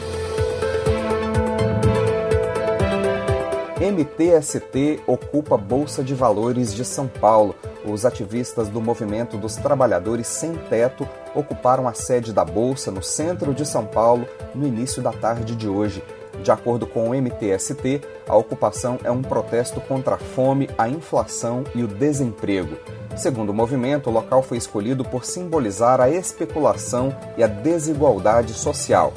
MTST 3.84 5.02
ocupa 5.06 5.58
Bolsa 5.58 6.02
de 6.02 6.16
Valores 6.16 6.74
de 6.74 6.86
São 6.86 7.06
Paulo. 7.06 7.54
Os 7.84 8.06
ativistas 8.06 8.70
do 8.70 8.80
Movimento 8.80 9.36
dos 9.36 9.58
Trabalhadores 9.58 10.26
Sem 10.26 10.56
Teto 10.56 11.06
ocuparam 11.36 11.86
a 11.86 11.94
sede 11.94 12.32
da 12.32 12.46
Bolsa 12.46 12.90
no 12.92 13.04
centro 13.04 13.54
de 13.54 13.66
São 13.66 13.86
Paulo 13.86 14.26
no 14.56 14.66
início 14.66 15.02
da 15.02 15.12
tarde 15.12 15.54
de 15.54 15.68
hoje. 15.68 16.02
De 16.42 16.50
acordo 16.50 16.88
com 16.88 17.10
o 17.10 17.14
MTST, 17.14 18.00
a 18.26 18.38
ocupação 18.38 19.00
é 19.04 19.12
um 19.12 19.22
protesto 19.22 19.82
contra 19.82 20.16
a 20.16 20.18
fome, 20.18 20.70
a 20.78 20.88
inflação 20.88 21.66
e 21.76 21.84
o 21.84 21.88
desemprego. 21.88 22.78
Segundo 23.18 23.50
o 23.50 23.54
movimento, 23.54 24.10
o 24.10 24.14
local 24.14 24.42
foi 24.42 24.58
escolhido 24.58 25.04
por 25.04 25.26
simbolizar 25.26 26.00
a 26.00 26.10
especulação 26.10 27.14
e 27.38 27.44
a 27.44 27.48
desigualdade 27.48 28.54
social. 28.54 29.14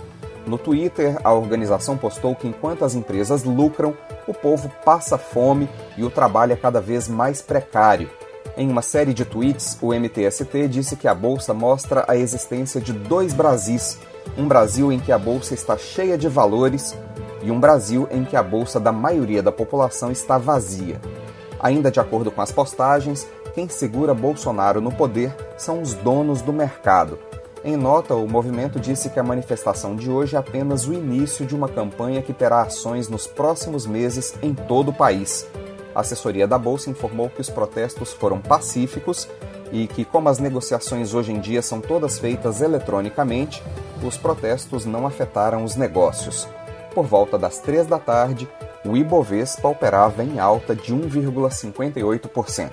No 0.47 0.57
Twitter, 0.57 1.19
a 1.25 1.33
organização 1.33 1.97
postou 1.97 2.35
que 2.37 2.47
enquanto 2.47 2.85
as 2.85 2.95
empresas 2.95 3.43
lucram, 3.43 3.95
o 4.29 4.33
povo 4.33 4.71
passa 4.85 5.19
fome 5.19 5.69
e 5.97 6.05
o 6.05 6.11
trabalho 6.11 6.53
é 6.53 6.57
cada 6.57 6.81
vez 6.81 7.09
mais 7.09 7.43
precário. 7.43 8.09
Em 8.57 8.71
uma 8.71 8.81
série 8.81 9.13
de 9.13 9.25
tweets, 9.25 9.77
o 9.83 9.93
MTST 9.93 10.69
disse 10.69 10.95
que 10.95 11.09
a 11.09 11.15
bolsa 11.15 11.53
mostra 11.53 12.05
a 12.07 12.17
existência 12.17 12.81
de 12.81 12.93
dois 12.93 13.35
Brasis: 13.35 13.99
um 14.39 14.47
Brasil 14.47 14.93
em 14.93 15.01
que 15.01 15.11
a 15.11 15.19
bolsa 15.19 15.53
está 15.53 15.77
cheia 15.77 16.17
de 16.17 16.29
valores 16.29 16.97
e 17.43 17.51
um 17.51 17.59
Brasil 17.59 18.09
em 18.11 18.25
que 18.25 18.37
a 18.37 18.43
bolsa 18.43 18.79
da 18.79 18.93
maioria 18.93 19.43
da 19.43 19.51
população 19.51 20.13
está 20.13 20.39
vazia. 20.39 21.01
Ainda 21.59 21.91
de 21.91 21.99
acordo 21.99 22.31
com 22.31 22.41
as 22.41 22.53
postagens, 22.53 23.27
quem 23.53 23.69
segura 23.69 24.15
Bolsonaro 24.15 24.81
no 24.81 24.93
poder 24.93 25.35
são 25.57 25.83
os 25.83 25.95
donos 25.95 26.41
do 26.41 26.53
mercado, 26.53 27.19
em 27.67 27.77
nota, 27.77 28.15
o 28.15 28.29
movimento 28.29 28.79
disse 28.79 29.11
que 29.11 29.19
a 29.19 29.25
manifestação 29.25 29.97
de 29.97 30.09
hoje 30.09 30.37
é 30.37 30.39
apenas 30.39 30.87
o 30.87 30.93
início 30.95 31.45
de 31.45 31.53
uma 31.53 31.69
campanha 31.69 32.23
que 32.23 32.33
terá 32.33 32.63
ações 32.63 33.09
nos 33.09 33.27
próximos 33.27 33.85
meses 33.87 34.37
em 34.41 34.55
todo 34.55 34.93
o 34.93 34.95
país. 34.95 35.45
A 35.93 36.01
assessoria 36.01 36.47
da 36.47 36.57
Bolsa 36.59 36.91
informou 36.91 37.29
que 37.29 37.41
os 37.41 37.51
protestos 37.51 38.13
foram 38.13 38.41
pacíficos 38.41 39.29
e 39.73 39.89
que, 39.89 40.05
como 40.05 40.29
as 40.29 40.39
negociações 40.39 41.13
hoje 41.13 41.33
em 41.33 41.41
dia 41.41 41.61
são 41.61 41.81
todas 41.81 42.21
feitas 42.21 42.61
eletronicamente, 42.61 43.61
os 44.01 44.17
protestos 44.17 44.87
não 44.87 45.05
afetaram 45.05 45.65
os 45.65 45.75
negócios. 45.75 46.49
Por 46.95 47.05
volta 47.05 47.37
das 47.37 47.59
três 47.59 47.85
da 47.85 47.99
tarde, 47.99 48.49
o 48.85 48.97
Ibovespa 48.97 49.67
operava 49.67 50.23
em 50.23 50.39
alta 50.39 50.77
de 50.77 50.95
1,58%. 50.95 52.71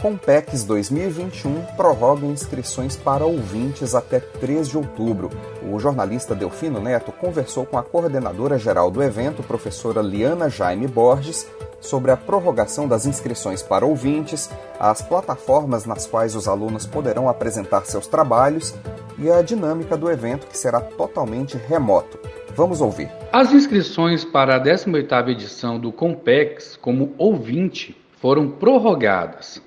Compex 0.00 0.64
2021 0.64 1.62
prorroga 1.76 2.24
inscrições 2.24 2.96
para 2.96 3.26
ouvintes 3.26 3.94
até 3.94 4.18
3 4.18 4.68
de 4.68 4.78
outubro. 4.78 5.28
O 5.70 5.78
jornalista 5.78 6.34
Delfino 6.34 6.80
Neto 6.80 7.12
conversou 7.12 7.66
com 7.66 7.76
a 7.76 7.82
coordenadora 7.82 8.58
geral 8.58 8.90
do 8.90 9.02
evento, 9.02 9.42
professora 9.42 10.00
Liana 10.00 10.48
Jaime 10.48 10.86
Borges, 10.86 11.46
sobre 11.82 12.10
a 12.10 12.16
prorrogação 12.16 12.88
das 12.88 13.04
inscrições 13.04 13.62
para 13.62 13.84
ouvintes, 13.84 14.48
as 14.78 15.02
plataformas 15.02 15.84
nas 15.84 16.06
quais 16.06 16.34
os 16.34 16.48
alunos 16.48 16.86
poderão 16.86 17.28
apresentar 17.28 17.84
seus 17.84 18.06
trabalhos 18.06 18.74
e 19.18 19.30
a 19.30 19.42
dinâmica 19.42 19.98
do 19.98 20.10
evento 20.10 20.46
que 20.46 20.56
será 20.56 20.80
totalmente 20.80 21.58
remoto. 21.68 22.18
Vamos 22.56 22.80
ouvir. 22.80 23.10
As 23.30 23.52
inscrições 23.52 24.24
para 24.24 24.56
a 24.56 24.60
18ª 24.60 25.28
edição 25.28 25.78
do 25.78 25.92
Compex 25.92 26.74
como 26.74 27.14
ouvinte 27.18 27.94
foram 28.18 28.50
prorrogadas. 28.50 29.60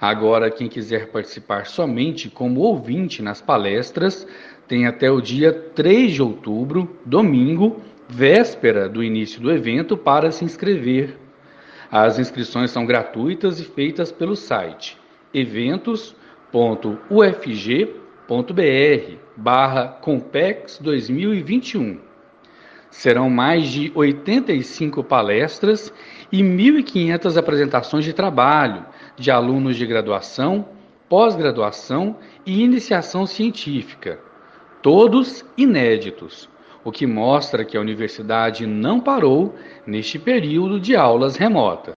Agora, 0.00 0.50
quem 0.50 0.68
quiser 0.68 1.08
participar 1.08 1.66
somente 1.66 2.28
como 2.28 2.60
ouvinte 2.60 3.22
nas 3.22 3.40
palestras, 3.40 4.26
tem 4.68 4.86
até 4.86 5.10
o 5.10 5.20
dia 5.20 5.52
3 5.52 6.12
de 6.12 6.22
outubro, 6.22 6.98
domingo, 7.04 7.80
véspera 8.08 8.88
do 8.88 9.02
início 9.02 9.40
do 9.40 9.50
evento, 9.50 9.96
para 9.96 10.30
se 10.30 10.44
inscrever. 10.44 11.16
As 11.90 12.18
inscrições 12.18 12.70
são 12.70 12.84
gratuitas 12.84 13.60
e 13.60 13.64
feitas 13.64 14.10
pelo 14.12 14.36
site 14.36 14.98
eventos.ufg.br 15.32 16.12
barra 19.36 19.88
Compex 19.88 20.78
2021. 20.78 22.00
Serão 22.90 23.28
mais 23.28 23.68
de 23.68 23.92
85 23.94 25.04
palestras 25.04 25.92
e 26.32 26.42
1.500 26.42 27.36
apresentações 27.36 28.04
de 28.04 28.14
trabalho 28.14 28.86
de 29.16 29.30
alunos 29.30 29.76
de 29.76 29.86
graduação, 29.86 30.66
pós-graduação 31.08 32.16
e 32.44 32.62
iniciação 32.62 33.26
científica, 33.26 34.18
todos 34.82 35.44
inéditos, 35.56 36.48
o 36.84 36.92
que 36.92 37.06
mostra 37.06 37.64
que 37.64 37.76
a 37.76 37.80
universidade 37.80 38.66
não 38.66 39.00
parou 39.00 39.54
neste 39.86 40.18
período 40.18 40.78
de 40.78 40.94
aulas 40.94 41.36
remotas. 41.36 41.94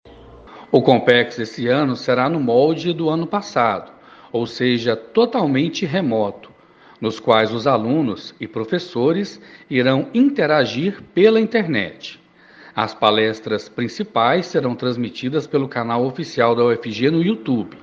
O 0.72 0.82
Compex 0.82 1.40
esse 1.40 1.68
ano 1.68 1.96
será 1.96 2.30
no 2.30 2.40
molde 2.40 2.94
do 2.94 3.10
ano 3.10 3.28
passado, 3.28 3.92
ou 4.32 4.46
seja, 4.46 4.96
totalmente 4.96 5.86
remoto, 5.86 6.52
nos 7.02 7.20
quais 7.20 7.52
os 7.52 7.66
alunos 7.66 8.36
e 8.40 8.48
professores 8.48 9.42
irão 9.70 10.08
interagir 10.14 11.02
pela 11.14 11.40
internet. 11.40 12.20
As 12.82 12.94
palestras 12.94 13.68
principais 13.68 14.46
serão 14.46 14.74
transmitidas 14.74 15.46
pelo 15.46 15.68
canal 15.68 16.06
oficial 16.06 16.56
da 16.56 16.64
UFG 16.64 17.12
no 17.12 17.22
YouTube, 17.22 17.78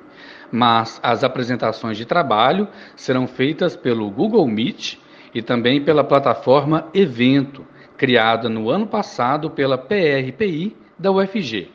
mas 0.50 0.98
as 1.02 1.22
apresentações 1.22 1.98
de 1.98 2.06
trabalho 2.06 2.66
serão 2.96 3.26
feitas 3.26 3.76
pelo 3.76 4.10
Google 4.10 4.46
Meet 4.48 4.94
e 5.34 5.42
também 5.42 5.84
pela 5.84 6.02
plataforma 6.02 6.88
Evento, 6.94 7.66
criada 7.98 8.48
no 8.48 8.70
ano 8.70 8.86
passado 8.86 9.50
pela 9.50 9.76
PRPI 9.76 10.74
da 10.98 11.12
UFG. 11.12 11.68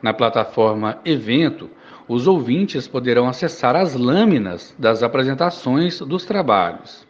Na 0.00 0.14
plataforma 0.14 1.00
Evento, 1.04 1.68
os 2.06 2.28
ouvintes 2.28 2.86
poderão 2.86 3.28
acessar 3.28 3.74
as 3.74 3.96
lâminas 3.96 4.72
das 4.78 5.02
apresentações 5.02 5.98
dos 5.98 6.24
trabalhos. 6.24 7.04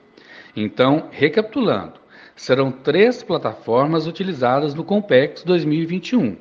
Então, 0.57 1.09
recapitulando, 1.11 2.01
serão 2.37 2.73
três 2.73 3.23
plataformas 3.23 4.07
utilizadas 4.07 4.75
no 4.75 4.85
Compex 4.85 5.43
2021: 5.43 6.37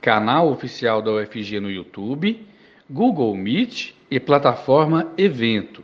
canal 0.00 0.50
oficial 0.50 1.00
da 1.00 1.12
UFG 1.12 1.60
no 1.60 1.70
YouTube, 1.70 2.46
Google 2.90 3.34
Meet 3.36 3.94
e 4.10 4.18
plataforma 4.20 5.12
Evento. 5.16 5.82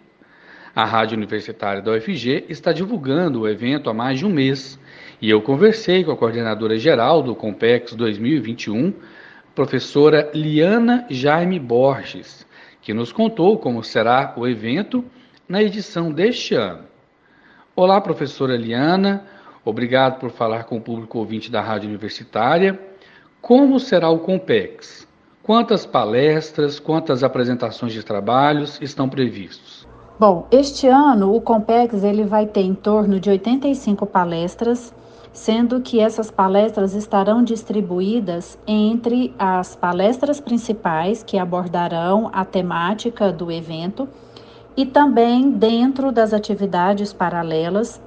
A 0.75 0.85
Rádio 0.85 1.17
Universitária 1.17 1.83
da 1.83 1.93
UFG 1.93 2.45
está 2.49 2.73
divulgando 2.73 3.41
o 3.41 3.49
evento 3.49 3.91
há 3.91 3.95
mais 3.95 4.19
de 4.19 4.27
um 4.27 4.31
mês 4.31 4.79
e 5.21 5.29
eu 5.29 5.43
conversei 5.43 6.05
com 6.05 6.13
a 6.13 6.17
coordenadora 6.17 6.79
geral 6.79 7.23
do 7.23 7.35
Compex 7.35 7.95
2021, 7.95 8.95
professora 9.55 10.31
Liana 10.33 11.05
Jaime 11.11 11.59
Borges, 11.59 12.47
que 12.81 12.95
nos 12.95 13.11
contou 13.11 13.59
como 13.59 13.83
será 13.83 14.35
o 14.37 14.47
evento 14.47 15.05
na 15.49 15.61
edição 15.61 16.13
deste 16.13 16.55
ano. 16.55 16.85
Olá, 17.81 18.01
professora 18.01 18.57
Liana, 18.57 19.23
obrigado 19.65 20.19
por 20.19 20.31
falar 20.31 20.65
com 20.65 20.79
o 20.79 20.81
público 20.81 21.17
ouvinte 21.17 21.49
da 21.49 21.61
Rádio 21.61 21.89
Universitária. 21.89 22.77
Como 23.41 23.79
será 23.79 24.11
o 24.11 24.19
Compex? 24.19 25.07
Quantas 25.45 25.87
palestras, 25.87 26.81
quantas 26.81 27.23
apresentações 27.23 27.93
de 27.93 28.03
trabalhos 28.03 28.81
estão 28.83 29.09
previstos? 29.09 29.87
Bom, 30.19 30.49
este 30.51 30.89
ano 30.89 31.33
o 31.33 31.41
Compex 31.41 32.03
ele 32.03 32.25
vai 32.25 32.47
ter 32.47 32.63
em 32.63 32.75
torno 32.75 33.21
de 33.21 33.31
85 33.31 34.05
palestras 34.07 34.93
sendo 35.39 35.81
que 35.81 36.01
essas 36.01 36.31
palestras 36.33 36.95
estarão 36.95 37.45
distribuídas 37.45 38.59
entre 38.67 39.33
as 39.39 39.77
palestras 39.77 40.41
principais, 40.41 41.23
que 41.23 41.39
abordarão 41.39 42.29
a 42.33 42.45
temática 42.45 43.31
do 43.31 43.53
evento, 43.53 44.09
e 44.79 44.87
também 44.87 45.51
dentro 45.51 46.13
das 46.13 46.33
atividades 46.33 47.13
paralelas, 47.13 48.01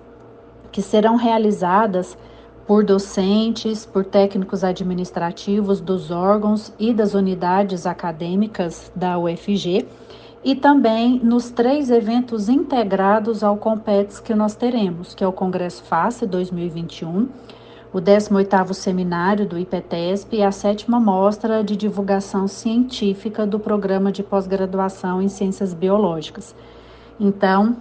que 0.71 0.81
serão 0.81 1.17
realizadas 1.17 2.17
por 2.65 2.85
docentes, 2.85 3.85
por 3.85 4.05
técnicos 4.05 4.63
administrativos 4.63 5.81
dos 5.81 6.11
órgãos 6.11 6.71
e 6.79 6.93
das 6.93 7.13
unidades 7.13 7.85
acadêmicas 7.85 8.89
da 8.95 9.19
UFG 9.19 9.85
e 10.45 10.55
também 10.55 11.19
nos 11.21 11.49
três 11.51 11.91
eventos 11.91 12.47
integrados 12.47 13.43
ao 13.43 13.57
Competes 13.57 14.21
que 14.21 14.33
nós 14.33 14.55
teremos, 14.55 15.13
que 15.13 15.25
é 15.25 15.27
o 15.27 15.33
Congresso 15.33 15.83
FACE 15.83 16.25
2021, 16.25 17.27
o 17.93 17.99
18º 17.99 18.73
Seminário 18.73 19.45
do 19.45 19.57
IPTESP 19.57 20.37
e 20.37 20.43
a 20.43 20.51
sétima 20.51 20.99
Mostra 20.99 21.63
de 21.63 21.75
Divulgação 21.75 22.47
Científica 22.47 23.45
do 23.45 23.59
Programa 23.59 24.11
de 24.11 24.23
Pós-Graduação 24.23 25.21
em 25.21 25.27
Ciências 25.27 25.73
Biológicas. 25.73 26.55
Então, 27.19 27.75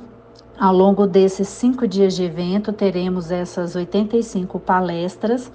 ao 0.59 0.75
longo 0.75 1.07
desses 1.07 1.49
cinco 1.49 1.87
dias 1.87 2.15
de 2.15 2.25
evento, 2.25 2.73
teremos 2.73 3.31
essas 3.31 3.77
85 3.77 4.59
palestras 4.59 5.51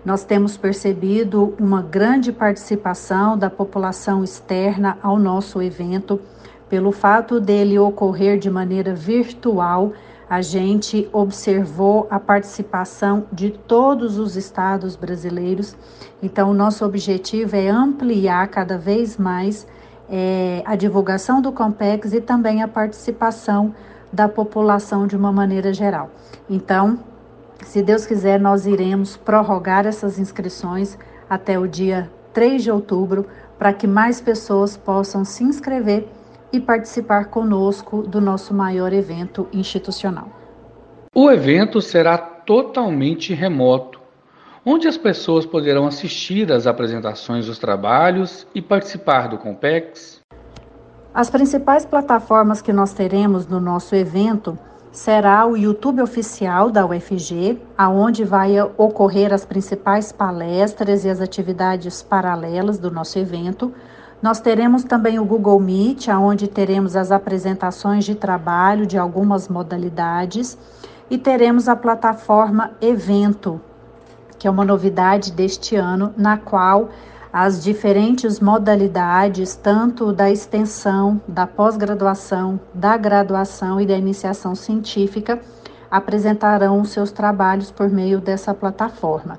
Nós 0.04 0.24
temos 0.24 0.56
percebido 0.56 1.54
uma 1.58 1.82
grande 1.82 2.32
participação 2.32 3.36
da 3.36 3.50
população 3.50 4.24
externa 4.24 4.96
ao 5.02 5.18
nosso 5.18 5.60
evento. 5.60 6.20
Pelo 6.68 6.92
fato 6.92 7.40
dele 7.40 7.78
ocorrer 7.78 8.38
de 8.38 8.48
maneira 8.48 8.94
virtual, 8.94 9.92
a 10.30 10.42
gente 10.42 11.10
observou 11.12 12.06
a 12.08 12.20
participação 12.20 13.26
de 13.32 13.50
todos 13.50 14.16
os 14.16 14.36
estados 14.36 14.94
brasileiros. 14.94 15.76
Então, 16.22 16.52
o 16.52 16.54
nosso 16.54 16.84
objetivo 16.84 17.56
é 17.56 17.68
ampliar 17.68 18.46
cada 18.46 18.78
vez 18.78 19.16
mais 19.16 19.66
é, 20.08 20.62
a 20.64 20.76
divulgação 20.76 21.42
do 21.42 21.50
Compex 21.50 22.12
e 22.12 22.20
também 22.20 22.62
a 22.62 22.68
participação 22.68 23.74
da 24.12 24.28
população 24.28 25.04
de 25.04 25.16
uma 25.16 25.32
maneira 25.32 25.72
geral. 25.72 26.12
Então, 26.48 27.00
se 27.64 27.82
Deus 27.82 28.06
quiser, 28.06 28.38
nós 28.38 28.66
iremos 28.66 29.16
prorrogar 29.16 29.84
essas 29.84 30.16
inscrições 30.16 30.96
até 31.28 31.58
o 31.58 31.66
dia 31.66 32.08
3 32.32 32.62
de 32.62 32.70
outubro 32.70 33.26
para 33.58 33.72
que 33.72 33.88
mais 33.88 34.20
pessoas 34.20 34.76
possam 34.76 35.24
se 35.24 35.42
inscrever 35.42 36.08
e 36.52 36.60
participar 36.60 37.26
conosco 37.26 38.02
do 38.02 38.20
nosso 38.20 38.52
maior 38.54 38.92
evento 38.92 39.48
institucional. 39.52 40.28
O 41.14 41.30
evento 41.30 41.80
será 41.80 42.16
totalmente 42.18 43.34
remoto, 43.34 44.00
onde 44.64 44.86
as 44.86 44.96
pessoas 44.96 45.44
poderão 45.46 45.86
assistir 45.86 46.50
às 46.52 46.66
apresentações 46.66 47.46
dos 47.46 47.58
trabalhos 47.58 48.46
e 48.54 48.60
participar 48.60 49.28
do 49.28 49.38
Compex, 49.38 50.20
as 51.12 51.28
principais 51.28 51.84
plataformas 51.84 52.62
que 52.62 52.72
nós 52.72 52.92
teremos 52.92 53.44
no 53.44 53.58
nosso 53.58 53.96
evento 53.96 54.56
será 54.92 55.44
o 55.44 55.56
YouTube 55.56 56.00
oficial 56.00 56.70
da 56.70 56.86
UFG, 56.86 57.60
aonde 57.76 58.22
vai 58.22 58.60
ocorrer 58.76 59.32
as 59.32 59.44
principais 59.44 60.12
palestras 60.12 61.04
e 61.04 61.08
as 61.08 61.20
atividades 61.20 62.00
paralelas 62.00 62.78
do 62.78 62.92
nosso 62.92 63.18
evento. 63.18 63.74
Nós 64.22 64.38
teremos 64.38 64.84
também 64.84 65.18
o 65.18 65.24
Google 65.24 65.58
Meet, 65.58 66.08
aonde 66.08 66.46
teremos 66.46 66.94
as 66.94 67.10
apresentações 67.10 68.04
de 68.04 68.14
trabalho 68.14 68.86
de 68.86 68.98
algumas 68.98 69.48
modalidades 69.48 70.58
e 71.08 71.16
teremos 71.16 71.68
a 71.68 71.74
plataforma 71.74 72.72
Evento, 72.82 73.58
que 74.38 74.46
é 74.46 74.50
uma 74.50 74.64
novidade 74.64 75.32
deste 75.32 75.74
ano, 75.74 76.12
na 76.18 76.36
qual 76.36 76.90
as 77.32 77.62
diferentes 77.62 78.40
modalidades, 78.40 79.56
tanto 79.56 80.12
da 80.12 80.30
extensão, 80.30 81.20
da 81.26 81.46
pós-graduação, 81.46 82.60
da 82.74 82.96
graduação 82.98 83.80
e 83.80 83.86
da 83.86 83.96
iniciação 83.96 84.54
científica, 84.54 85.40
apresentarão 85.90 86.84
seus 86.84 87.10
trabalhos 87.10 87.70
por 87.70 87.88
meio 87.88 88.20
dessa 88.20 88.52
plataforma. 88.52 89.38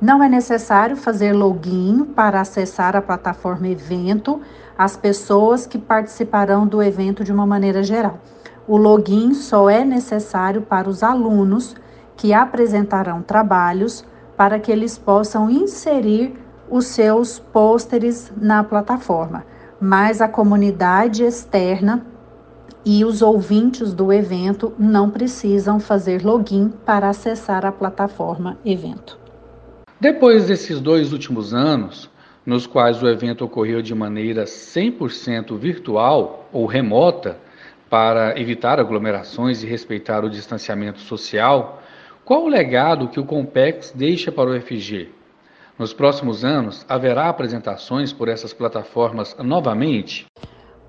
Não 0.00 0.22
é 0.22 0.28
necessário 0.28 0.96
fazer 0.96 1.32
login 1.32 2.04
para 2.04 2.40
acessar 2.40 2.94
a 2.94 3.02
plataforma 3.02 3.66
evento 3.66 4.40
as 4.76 4.96
pessoas 4.96 5.66
que 5.66 5.76
participarão 5.76 6.68
do 6.68 6.80
evento 6.80 7.24
de 7.24 7.32
uma 7.32 7.44
maneira 7.44 7.82
geral. 7.82 8.20
O 8.68 8.76
login 8.76 9.34
só 9.34 9.68
é 9.68 9.84
necessário 9.84 10.62
para 10.62 10.88
os 10.88 11.02
alunos 11.02 11.74
que 12.16 12.32
apresentarão 12.32 13.22
trabalhos 13.22 14.04
para 14.36 14.60
que 14.60 14.70
eles 14.70 14.96
possam 14.96 15.50
inserir 15.50 16.38
os 16.70 16.86
seus 16.86 17.40
pôsteres 17.40 18.30
na 18.36 18.62
plataforma, 18.62 19.44
mas 19.80 20.20
a 20.20 20.28
comunidade 20.28 21.24
externa 21.24 22.06
e 22.84 23.04
os 23.04 23.20
ouvintes 23.20 23.92
do 23.92 24.12
evento 24.12 24.72
não 24.78 25.10
precisam 25.10 25.80
fazer 25.80 26.24
login 26.24 26.72
para 26.86 27.08
acessar 27.08 27.66
a 27.66 27.72
plataforma 27.72 28.56
evento. 28.64 29.17
Depois 30.00 30.46
desses 30.46 30.80
dois 30.80 31.12
últimos 31.12 31.52
anos, 31.52 32.08
nos 32.46 32.68
quais 32.68 33.02
o 33.02 33.08
evento 33.08 33.44
ocorreu 33.44 33.82
de 33.82 33.92
maneira 33.92 34.44
100% 34.44 35.58
virtual 35.58 36.48
ou 36.52 36.66
remota, 36.66 37.36
para 37.90 38.38
evitar 38.38 38.78
aglomerações 38.78 39.62
e 39.62 39.66
respeitar 39.66 40.24
o 40.24 40.30
distanciamento 40.30 41.00
social, 41.00 41.82
qual 42.24 42.44
o 42.44 42.48
legado 42.48 43.08
que 43.08 43.18
o 43.18 43.24
Compex 43.24 43.92
deixa 43.92 44.30
para 44.30 44.50
o 44.50 44.56
UFG? 44.56 45.08
Nos 45.76 45.92
próximos 45.92 46.44
anos, 46.44 46.86
haverá 46.88 47.28
apresentações 47.28 48.12
por 48.12 48.28
essas 48.28 48.52
plataformas 48.52 49.36
novamente? 49.42 50.26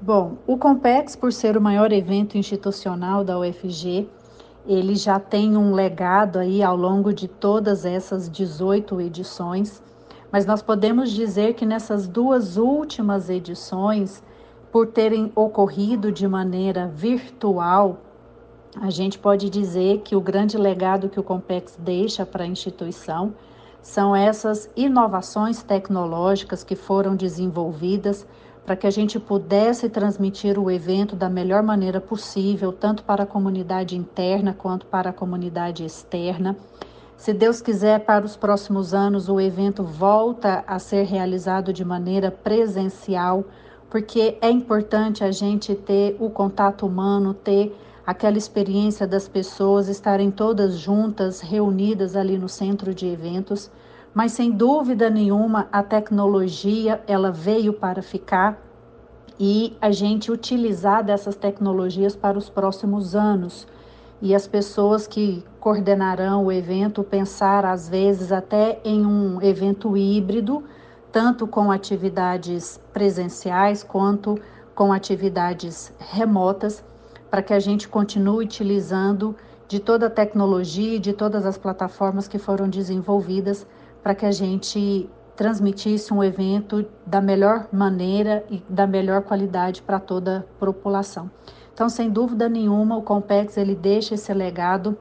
Bom, 0.01 0.37
o 0.45 0.57
Compex, 0.57 1.15
por 1.15 1.33
ser 1.33 1.57
o 1.57 1.61
maior 1.61 1.91
evento 1.91 2.37
institucional 2.37 3.23
da 3.23 3.39
UFG, 3.39 4.07
ele 4.69 4.95
já 4.95 5.19
tem 5.19 5.57
um 5.57 5.73
legado 5.73 6.37
aí 6.37 6.61
ao 6.61 6.75
longo 6.75 7.11
de 7.11 7.27
todas 7.27 7.85
essas 7.85 8.29
18 8.29 9.01
edições, 9.01 9.81
mas 10.31 10.45
nós 10.45 10.61
podemos 10.61 11.09
dizer 11.09 11.55
que 11.55 11.65
nessas 11.65 12.07
duas 12.07 12.55
últimas 12.55 13.31
edições, 13.31 14.21
por 14.71 14.85
terem 14.85 15.31
ocorrido 15.35 16.11
de 16.11 16.27
maneira 16.27 16.87
virtual, 16.87 17.97
a 18.79 18.91
gente 18.91 19.17
pode 19.17 19.49
dizer 19.49 20.01
que 20.01 20.15
o 20.15 20.21
grande 20.21 20.55
legado 20.55 21.09
que 21.09 21.19
o 21.19 21.23
Compex 21.23 21.75
deixa 21.79 22.23
para 22.23 22.43
a 22.43 22.47
instituição 22.47 23.33
são 23.81 24.15
essas 24.15 24.69
inovações 24.75 25.63
tecnológicas 25.63 26.63
que 26.63 26.75
foram 26.75 27.15
desenvolvidas 27.15 28.23
para 28.69 28.75
que 28.75 28.85
a 28.85 28.91
gente 28.91 29.19
pudesse 29.19 29.89
transmitir 29.89 30.59
o 30.59 30.69
evento 30.69 31.15
da 31.15 31.27
melhor 31.27 31.63
maneira 31.63 31.99
possível, 31.99 32.71
tanto 32.71 33.01
para 33.01 33.23
a 33.23 33.25
comunidade 33.25 33.97
interna 33.97 34.53
quanto 34.53 34.85
para 34.85 35.09
a 35.09 35.13
comunidade 35.13 35.83
externa. 35.83 36.55
Se 37.17 37.33
Deus 37.33 37.61
quiser, 37.63 38.01
para 38.01 38.23
os 38.23 38.37
próximos 38.37 38.93
anos, 38.93 39.27
o 39.27 39.41
evento 39.41 39.83
volta 39.83 40.63
a 40.67 40.77
ser 40.77 41.07
realizado 41.07 41.73
de 41.73 41.83
maneira 41.83 42.29
presencial, 42.29 43.43
porque 43.89 44.37
é 44.39 44.51
importante 44.51 45.23
a 45.23 45.31
gente 45.31 45.73
ter 45.73 46.15
o 46.19 46.29
contato 46.29 46.85
humano, 46.85 47.33
ter 47.33 47.75
aquela 48.05 48.37
experiência 48.37 49.07
das 49.07 49.27
pessoas 49.27 49.87
estarem 49.87 50.29
todas 50.29 50.77
juntas, 50.77 51.41
reunidas 51.41 52.15
ali 52.15 52.37
no 52.37 52.47
centro 52.47 52.93
de 52.93 53.07
eventos 53.07 53.71
mas 54.13 54.31
sem 54.31 54.51
dúvida 54.51 55.09
nenhuma 55.09 55.67
a 55.71 55.83
tecnologia 55.83 57.01
ela 57.07 57.31
veio 57.31 57.73
para 57.73 58.01
ficar 58.01 58.59
e 59.39 59.77
a 59.79 59.91
gente 59.91 60.31
utilizar 60.31 61.03
dessas 61.03 61.35
tecnologias 61.35 62.15
para 62.15 62.37
os 62.37 62.49
próximos 62.49 63.15
anos. 63.15 63.65
E 64.21 64.35
as 64.35 64.45
pessoas 64.45 65.07
que 65.07 65.45
coordenarão 65.61 66.45
o 66.45 66.51
evento 66.51 67.03
pensar 67.03 67.63
às 67.63 67.87
vezes 67.87 68.33
até 68.33 68.81
em 68.83 69.05
um 69.05 69.41
evento 69.41 69.95
híbrido, 69.95 70.63
tanto 71.09 71.47
com 71.47 71.71
atividades 71.71 72.79
presenciais 72.91 73.81
quanto 73.81 74.37
com 74.75 74.91
atividades 74.91 75.93
remotas, 75.99 76.83
para 77.31 77.41
que 77.41 77.53
a 77.53 77.59
gente 77.59 77.87
continue 77.87 78.43
utilizando 78.43 79.35
de 79.69 79.79
toda 79.79 80.07
a 80.07 80.09
tecnologia 80.09 80.95
e 80.95 80.99
de 80.99 81.13
todas 81.13 81.45
as 81.45 81.57
plataformas 81.57 82.27
que 82.27 82.39
foram 82.39 82.67
desenvolvidas 82.67 83.65
para 84.01 84.15
que 84.15 84.25
a 84.25 84.31
gente 84.31 85.09
transmitisse 85.35 86.13
um 86.13 86.21
evento 86.21 86.85
da 87.05 87.21
melhor 87.21 87.67
maneira 87.71 88.43
e 88.49 88.61
da 88.67 88.85
melhor 88.85 89.21
qualidade 89.21 89.81
para 89.81 89.99
toda 89.99 90.39
a 90.39 90.59
população. 90.59 91.31
Então, 91.73 91.87
sem 91.87 92.09
dúvida 92.09 92.49
nenhuma, 92.49 92.97
o 92.97 93.01
Compex 93.01 93.55
ele 93.55 93.73
deixa 93.73 94.15
esse 94.15 94.33
legado 94.33 94.97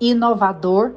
inovador 0.00 0.92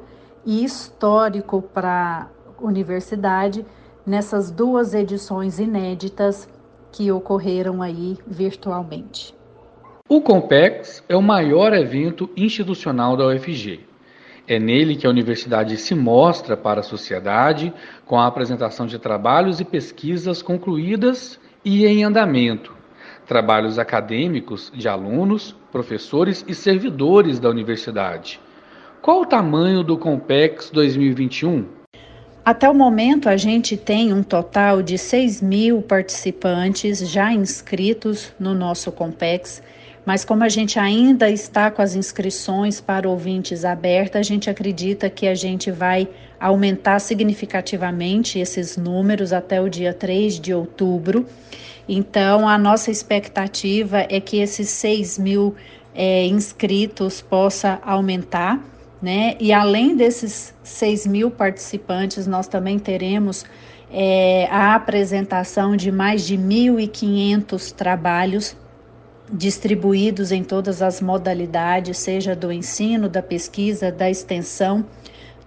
e 0.46 0.64
histórico 0.64 1.60
para 1.60 2.30
a 2.58 2.64
universidade 2.64 3.66
nessas 4.06 4.50
duas 4.50 4.94
edições 4.94 5.58
inéditas 5.58 6.48
que 6.90 7.12
ocorreram 7.12 7.82
aí 7.82 8.16
virtualmente. 8.26 9.34
O 10.08 10.22
Compex 10.22 11.04
é 11.06 11.16
o 11.16 11.22
maior 11.22 11.74
evento 11.74 12.30
institucional 12.36 13.16
da 13.16 13.26
UFG 13.26 13.93
é 14.46 14.58
nele 14.58 14.96
que 14.96 15.06
a 15.06 15.10
universidade 15.10 15.76
se 15.76 15.94
mostra 15.94 16.56
para 16.56 16.80
a 16.80 16.82
sociedade 16.82 17.72
com 18.04 18.18
a 18.18 18.26
apresentação 18.26 18.86
de 18.86 18.98
trabalhos 18.98 19.60
e 19.60 19.64
pesquisas 19.64 20.42
concluídas 20.42 21.40
e 21.64 21.86
em 21.86 22.04
andamento, 22.04 22.74
trabalhos 23.26 23.78
acadêmicos 23.78 24.70
de 24.74 24.86
alunos, 24.86 25.56
professores 25.72 26.44
e 26.46 26.54
servidores 26.54 27.40
da 27.40 27.48
universidade. 27.48 28.38
Qual 29.00 29.22
o 29.22 29.26
tamanho 29.26 29.82
do 29.82 29.96
Compex 29.96 30.70
2021? 30.70 31.66
Até 32.44 32.68
o 32.68 32.74
momento, 32.74 33.30
a 33.30 33.38
gente 33.38 33.74
tem 33.74 34.12
um 34.12 34.22
total 34.22 34.82
de 34.82 34.98
6 34.98 35.40
mil 35.40 35.80
participantes 35.80 36.98
já 37.10 37.32
inscritos 37.32 38.34
no 38.38 38.52
nosso 38.52 38.92
Compex 38.92 39.62
mas 40.04 40.24
como 40.24 40.44
a 40.44 40.48
gente 40.48 40.78
ainda 40.78 41.30
está 41.30 41.70
com 41.70 41.80
as 41.80 41.94
inscrições 41.94 42.80
para 42.80 43.08
ouvintes 43.08 43.64
abertas, 43.64 44.20
a 44.20 44.22
gente 44.22 44.50
acredita 44.50 45.08
que 45.08 45.26
a 45.26 45.34
gente 45.34 45.70
vai 45.70 46.08
aumentar 46.38 46.98
significativamente 46.98 48.38
esses 48.38 48.76
números 48.76 49.32
até 49.32 49.60
o 49.62 49.68
dia 49.68 49.94
3 49.94 50.38
de 50.38 50.52
outubro. 50.52 51.26
Então, 51.88 52.46
a 52.46 52.58
nossa 52.58 52.90
expectativa 52.90 54.06
é 54.08 54.20
que 54.20 54.38
esses 54.38 54.68
6 54.68 55.18
mil 55.18 55.54
é, 55.94 56.26
inscritos 56.26 57.22
possa 57.22 57.78
aumentar, 57.82 58.62
né? 59.00 59.36
E 59.40 59.52
além 59.52 59.96
desses 59.96 60.54
6 60.62 61.06
mil 61.06 61.30
participantes, 61.30 62.26
nós 62.26 62.46
também 62.46 62.78
teremos 62.78 63.44
é, 63.90 64.48
a 64.50 64.74
apresentação 64.74 65.76
de 65.76 65.90
mais 65.92 66.26
de 66.26 66.36
1.500 66.36 67.72
trabalhos 67.72 68.56
distribuídos 69.32 70.32
em 70.32 70.44
todas 70.44 70.82
as 70.82 71.00
modalidades, 71.00 71.98
seja 71.98 72.36
do 72.36 72.52
ensino, 72.52 73.08
da 73.08 73.22
pesquisa, 73.22 73.90
da 73.90 74.10
extensão, 74.10 74.84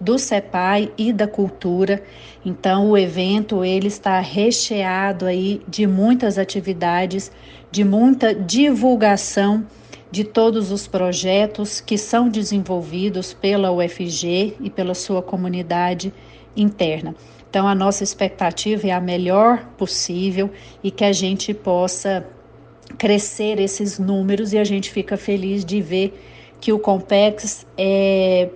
do 0.00 0.18
CEPAI 0.18 0.92
e 0.96 1.12
da 1.12 1.26
cultura. 1.26 2.02
Então 2.44 2.90
o 2.90 2.98
evento 2.98 3.64
ele 3.64 3.88
está 3.88 4.20
recheado 4.20 5.26
aí 5.26 5.62
de 5.68 5.86
muitas 5.86 6.38
atividades, 6.38 7.30
de 7.70 7.84
muita 7.84 8.34
divulgação 8.34 9.66
de 10.10 10.24
todos 10.24 10.72
os 10.72 10.86
projetos 10.86 11.80
que 11.80 11.98
são 11.98 12.28
desenvolvidos 12.28 13.34
pela 13.34 13.70
UFG 13.70 14.54
e 14.60 14.70
pela 14.70 14.94
sua 14.94 15.22
comunidade 15.22 16.12
interna. 16.56 17.14
Então 17.50 17.66
a 17.68 17.74
nossa 17.74 18.02
expectativa 18.02 18.88
é 18.88 18.90
a 18.90 19.00
melhor 19.00 19.64
possível 19.76 20.50
e 20.82 20.90
que 20.90 21.04
a 21.04 21.12
gente 21.12 21.52
possa 21.52 22.26
crescer 22.96 23.60
esses 23.60 23.98
números 23.98 24.52
e 24.52 24.58
a 24.58 24.64
gente 24.64 24.90
fica 24.90 25.16
feliz 25.16 25.64
de 25.64 25.80
ver 25.80 26.18
que 26.60 26.72
o 26.72 26.78
Compex 26.78 27.66
é, 27.76 28.48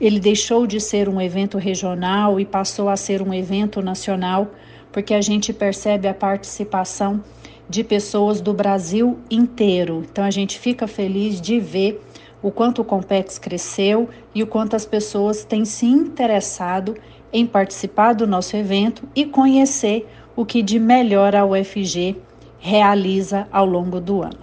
ele 0.00 0.18
deixou 0.18 0.66
de 0.66 0.80
ser 0.80 1.08
um 1.08 1.20
evento 1.20 1.58
regional 1.58 2.40
e 2.40 2.44
passou 2.44 2.88
a 2.88 2.96
ser 2.96 3.20
um 3.20 3.34
evento 3.34 3.82
nacional, 3.82 4.48
porque 4.90 5.12
a 5.12 5.20
gente 5.20 5.52
percebe 5.52 6.08
a 6.08 6.14
participação 6.14 7.22
de 7.68 7.84
pessoas 7.84 8.40
do 8.40 8.52
Brasil 8.52 9.18
inteiro. 9.30 10.04
Então 10.10 10.24
a 10.24 10.30
gente 10.30 10.58
fica 10.58 10.86
feliz 10.86 11.40
de 11.40 11.60
ver 11.60 12.00
o 12.42 12.50
quanto 12.50 12.82
o 12.82 12.84
Compex 12.84 13.38
cresceu 13.38 14.08
e 14.34 14.42
o 14.42 14.46
quanto 14.46 14.74
as 14.74 14.86
pessoas 14.86 15.44
têm 15.44 15.64
se 15.64 15.86
interessado 15.86 16.96
em 17.32 17.46
participar 17.46 18.14
do 18.14 18.26
nosso 18.26 18.56
evento 18.56 19.08
e 19.14 19.26
conhecer 19.26 20.08
o 20.34 20.44
que 20.44 20.62
de 20.62 20.78
melhor 20.78 21.36
a 21.36 21.44
UFG 21.44 22.16
realiza 22.60 23.48
ao 23.50 23.66
longo 23.66 24.00
do 24.00 24.22
ano. 24.22 24.38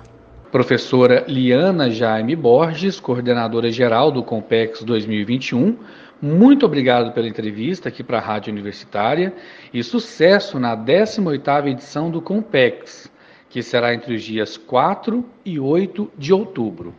Professora 0.52 1.24
Liana 1.28 1.90
Jaime 1.90 2.36
Borges, 2.36 3.00
coordenadora 3.00 3.72
geral 3.72 4.12
do 4.12 4.24
Compex 4.24 4.82
2021, 4.84 5.78
muito 6.22 6.66
obrigado 6.66 7.14
pela 7.14 7.28
entrevista 7.28 7.90
aqui 7.90 8.04
para 8.04 8.18
a 8.18 8.22
Rádio 8.22 8.52
Universitária 8.52 9.34
e 9.74 9.84
sucesso 9.84 10.60
na 10.60 10.76
18ª 10.76 11.68
edição 11.68 12.10
do 12.10 12.22
Compex, 12.22 13.12
que 13.50 13.62
será 13.62 13.94
entre 13.94 14.16
os 14.16 14.24
dias 14.24 14.58
4 14.58 15.24
e 15.46 15.60
8 15.60 16.12
de 16.18 16.34
outubro. 16.34 16.96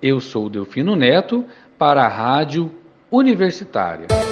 Eu 0.00 0.20
sou 0.20 0.48
Delfino 0.48 0.94
Neto, 0.94 1.44
para 1.76 2.04
a 2.04 2.08
Rádio 2.08 2.70
Universitária. 3.10 4.23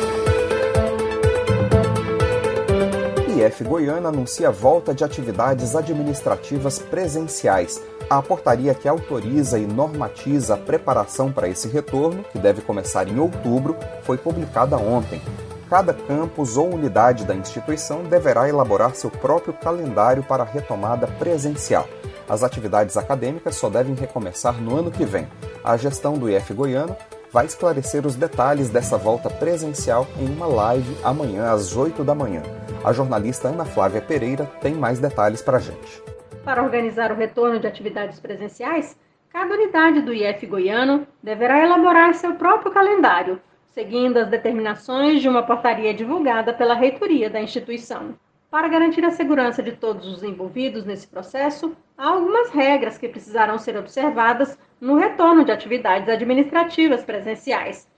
IF 3.42 3.64
Goiânia 3.64 4.09
anuncia 4.09 4.48
a 4.48 4.52
volta 4.52 4.94
de 4.94 5.02
atividades 5.02 5.74
administrativas 5.74 6.78
presenciais. 6.78 7.83
A 8.09 8.22
portaria 8.22 8.72
que 8.72 8.88
autoriza 8.88 9.59
e 9.59 9.66
normatiza 9.66 10.55
a 10.55 10.59
preparação 10.59 11.33
para 11.33 11.48
esse 11.48 11.66
retorno, 11.66 12.24
que 12.31 12.38
deve 12.38 12.62
começar 12.62 13.09
em 13.09 13.18
outubro, 13.18 13.76
foi 14.02 14.16
publicada 14.16 14.76
ontem. 14.76 15.20
Cada 15.68 15.92
campus 15.92 16.57
ou 16.57 16.72
unidade 16.72 17.24
da 17.24 17.35
instituição 17.35 18.05
deverá 18.05 18.48
elaborar 18.48 18.94
seu 18.94 19.11
próprio 19.11 19.55
calendário 19.55 20.22
para 20.22 20.42
a 20.42 20.46
retomada 20.46 21.07
presencial. 21.07 21.88
As 22.28 22.42
atividades 22.42 22.96
acadêmicas 22.96 23.57
só 23.57 23.68
devem 23.68 23.94
recomeçar 23.94 24.61
no 24.61 24.78
ano 24.78 24.90
que 24.90 25.05
vem. 25.05 25.26
A 25.64 25.76
gestão 25.76 26.14
do 26.14 26.31
IF 26.31 26.52
Goiano 26.55 26.96
vai 27.32 27.46
esclarecer 27.46 28.06
os 28.06 28.14
detalhes 28.14 28.68
dessa 28.68 28.98
volta 28.98 29.30
presencial 29.30 30.06
em 30.20 30.26
uma 30.26 30.46
live 30.46 30.94
amanhã 31.02 31.50
às 31.50 31.74
8 31.74 32.04
da 32.04 32.14
manhã. 32.14 32.42
A 32.84 32.92
jornalista 32.92 33.48
Ana 33.48 33.64
Flávia 33.64 34.02
Pereira 34.02 34.44
tem 34.60 34.74
mais 34.74 35.00
detalhes 35.00 35.40
para 35.40 35.56
a 35.56 35.60
gente. 35.60 36.02
Para 36.44 36.62
organizar 36.62 37.10
o 37.10 37.16
retorno 37.16 37.58
de 37.58 37.66
atividades 37.66 38.20
presenciais, 38.20 38.98
cada 39.30 39.54
unidade 39.54 40.02
do 40.02 40.12
IF 40.12 40.46
Goiano 40.46 41.06
deverá 41.22 41.64
elaborar 41.64 42.12
seu 42.14 42.34
próprio 42.34 42.70
calendário, 42.70 43.40
seguindo 43.72 44.18
as 44.18 44.28
determinações 44.28 45.22
de 45.22 45.28
uma 45.28 45.42
portaria 45.42 45.94
divulgada 45.94 46.52
pela 46.52 46.74
reitoria 46.74 47.30
da 47.30 47.40
instituição. 47.40 48.14
Para 48.50 48.68
garantir 48.68 49.02
a 49.06 49.10
segurança 49.10 49.62
de 49.62 49.72
todos 49.72 50.06
os 50.06 50.22
envolvidos 50.22 50.84
nesse 50.84 51.06
processo, 51.06 51.74
há 51.96 52.08
algumas 52.08 52.50
regras 52.50 52.98
que 52.98 53.08
precisarão 53.08 53.56
ser 53.56 53.78
observadas 53.78 54.58
no 54.82 54.96
retorno 54.96 55.44
de 55.44 55.52
atividades 55.52 56.08
administrativas 56.08 57.02
presenciais. 57.04 57.88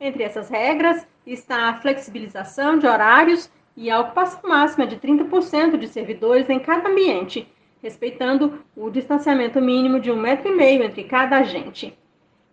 Entre 0.00 0.22
essas 0.22 0.48
regras 0.48 1.06
está 1.26 1.68
a 1.68 1.74
flexibilização 1.74 2.78
de 2.78 2.86
horários 2.86 3.50
e 3.76 3.90
a 3.90 4.00
ocupação 4.00 4.48
máxima 4.48 4.86
de 4.86 4.96
30% 4.96 5.76
de 5.76 5.88
servidores 5.88 6.48
em 6.48 6.58
cada 6.58 6.88
ambiente, 6.88 7.46
respeitando 7.82 8.64
o 8.74 8.88
distanciamento 8.88 9.60
mínimo 9.60 10.00
de 10.00 10.10
um 10.10 10.16
metro 10.16 10.48
e 10.48 10.54
meio 10.54 10.84
entre 10.84 11.04
cada 11.04 11.36
agente. 11.36 11.98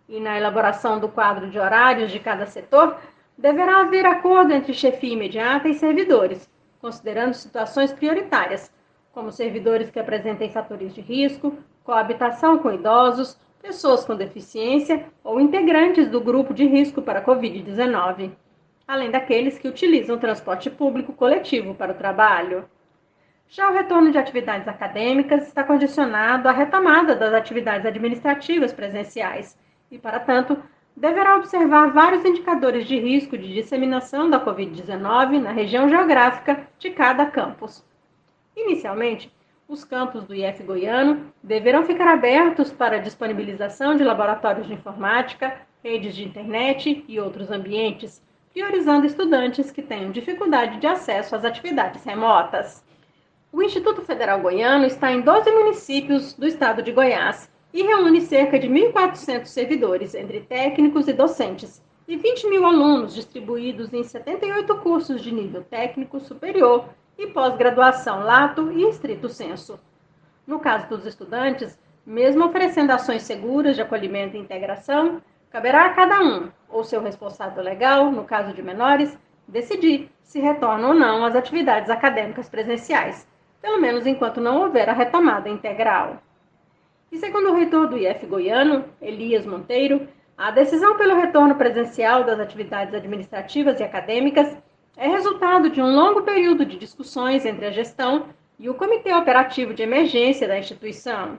E 0.08 0.20
na 0.20 0.36
elaboração 0.36 0.98
do 0.98 1.08
quadro 1.08 1.48
de 1.48 1.58
horários 1.58 2.10
de 2.10 2.18
cada 2.18 2.44
setor, 2.44 2.98
deverá 3.36 3.82
haver 3.82 4.04
acordo 4.04 4.52
entre 4.52 4.74
chefia 4.74 5.14
imediata 5.14 5.68
e 5.68 5.74
servidores 5.74 6.46
considerando 6.80 7.34
situações 7.34 7.92
prioritárias, 7.92 8.72
como 9.12 9.32
servidores 9.32 9.90
que 9.90 9.98
apresentem 9.98 10.50
fatores 10.50 10.94
de 10.94 11.00
risco, 11.00 11.56
coabitação 11.84 12.58
com 12.58 12.72
idosos, 12.72 13.38
pessoas 13.60 14.04
com 14.04 14.14
deficiência 14.16 15.06
ou 15.22 15.40
integrantes 15.40 16.08
do 16.08 16.20
grupo 16.20 16.54
de 16.54 16.64
risco 16.64 17.02
para 17.02 17.18
a 17.20 17.24
Covid-19, 17.24 18.30
além 18.86 19.10
daqueles 19.10 19.58
que 19.58 19.68
utilizam 19.68 20.18
transporte 20.18 20.70
público 20.70 21.12
coletivo 21.12 21.74
para 21.74 21.92
o 21.92 21.96
trabalho. 21.96 22.64
Já 23.48 23.70
o 23.70 23.72
retorno 23.74 24.10
de 24.10 24.18
atividades 24.18 24.68
acadêmicas 24.68 25.46
está 25.46 25.64
condicionado 25.64 26.48
à 26.48 26.52
retomada 26.52 27.14
das 27.14 27.32
atividades 27.32 27.86
administrativas 27.86 28.72
presenciais 28.72 29.58
e, 29.90 29.98
para 29.98 30.20
tanto, 30.20 30.62
deverá 30.96 31.36
observar 31.36 31.92
vários 31.92 32.24
indicadores 32.24 32.86
de 32.86 32.98
risco 32.98 33.38
de 33.38 33.54
disseminação 33.54 34.28
da 34.28 34.44
Covid-19 34.44 35.40
na 35.40 35.52
região 35.52 35.88
geográfica 35.88 36.66
de 36.78 36.90
cada 36.90 37.26
campus. 37.26 37.84
Inicialmente, 38.56 39.32
os 39.68 39.84
campos 39.84 40.24
do 40.24 40.34
IF 40.34 40.62
Goiano 40.62 41.30
deverão 41.42 41.84
ficar 41.84 42.08
abertos 42.08 42.72
para 42.72 42.98
disponibilização 42.98 43.94
de 43.94 44.02
laboratórios 44.02 44.66
de 44.66 44.72
informática, 44.72 45.60
redes 45.84 46.16
de 46.16 46.24
internet 46.24 47.04
e 47.06 47.20
outros 47.20 47.50
ambientes, 47.50 48.22
priorizando 48.50 49.04
estudantes 49.04 49.70
que 49.70 49.82
tenham 49.82 50.10
dificuldade 50.10 50.80
de 50.80 50.86
acesso 50.86 51.36
às 51.36 51.44
atividades 51.44 52.02
remotas. 52.02 52.82
O 53.52 53.62
Instituto 53.62 54.00
Federal 54.00 54.40
Goiano 54.40 54.86
está 54.86 55.12
em 55.12 55.20
12 55.20 55.50
municípios 55.50 56.32
do 56.32 56.46
estado 56.46 56.82
de 56.82 56.90
Goiás 56.90 57.52
e 57.70 57.82
reúne 57.82 58.22
cerca 58.22 58.58
de 58.58 58.68
1.400 58.68 59.44
servidores, 59.44 60.14
entre 60.14 60.40
técnicos 60.40 61.06
e 61.08 61.12
docentes, 61.12 61.84
e 62.08 62.16
20 62.16 62.48
mil 62.48 62.64
alunos 62.64 63.14
distribuídos 63.14 63.92
em 63.92 64.02
78 64.02 64.74
cursos 64.76 65.20
de 65.20 65.30
nível 65.30 65.62
técnico 65.62 66.18
superior 66.20 66.86
e 67.18 67.26
pós-graduação 67.26 68.22
lato 68.22 68.70
e 68.70 68.88
estrito 68.88 69.28
senso. 69.28 69.78
No 70.46 70.60
caso 70.60 70.88
dos 70.88 71.04
estudantes, 71.04 71.76
mesmo 72.06 72.46
oferecendo 72.46 72.92
ações 72.92 73.22
seguras 73.22 73.74
de 73.74 73.82
acolhimento 73.82 74.36
e 74.36 74.40
integração, 74.40 75.20
caberá 75.50 75.86
a 75.86 75.94
cada 75.94 76.22
um, 76.22 76.48
ou 76.68 76.84
seu 76.84 77.02
responsável 77.02 77.62
legal, 77.62 78.12
no 78.12 78.24
caso 78.24 78.54
de 78.54 78.62
menores, 78.62 79.18
decidir 79.46 80.10
se 80.22 80.38
retornam 80.38 80.90
ou 80.90 80.94
não 80.94 81.24
às 81.24 81.34
atividades 81.34 81.90
acadêmicas 81.90 82.48
presenciais, 82.48 83.26
pelo 83.60 83.80
menos 83.80 84.06
enquanto 84.06 84.40
não 84.40 84.62
houver 84.62 84.88
a 84.88 84.92
retomada 84.92 85.48
integral. 85.48 86.22
E 87.10 87.18
segundo 87.18 87.50
o 87.50 87.54
reitor 87.54 87.88
do 87.88 87.98
IF 87.98 88.26
Goiano, 88.26 88.84
Elias 89.00 89.44
Monteiro, 89.44 90.06
a 90.36 90.50
decisão 90.50 90.96
pelo 90.96 91.16
retorno 91.16 91.56
presencial 91.56 92.22
das 92.22 92.38
atividades 92.38 92.94
administrativas 92.94 93.80
e 93.80 93.82
acadêmicas 93.82 94.56
é 94.98 95.08
resultado 95.08 95.70
de 95.70 95.80
um 95.80 95.94
longo 95.94 96.22
período 96.22 96.66
de 96.66 96.76
discussões 96.76 97.46
entre 97.46 97.66
a 97.66 97.70
gestão 97.70 98.26
e 98.58 98.68
o 98.68 98.74
Comitê 98.74 99.14
Operativo 99.14 99.72
de 99.72 99.84
Emergência 99.84 100.48
da 100.48 100.58
instituição. 100.58 101.38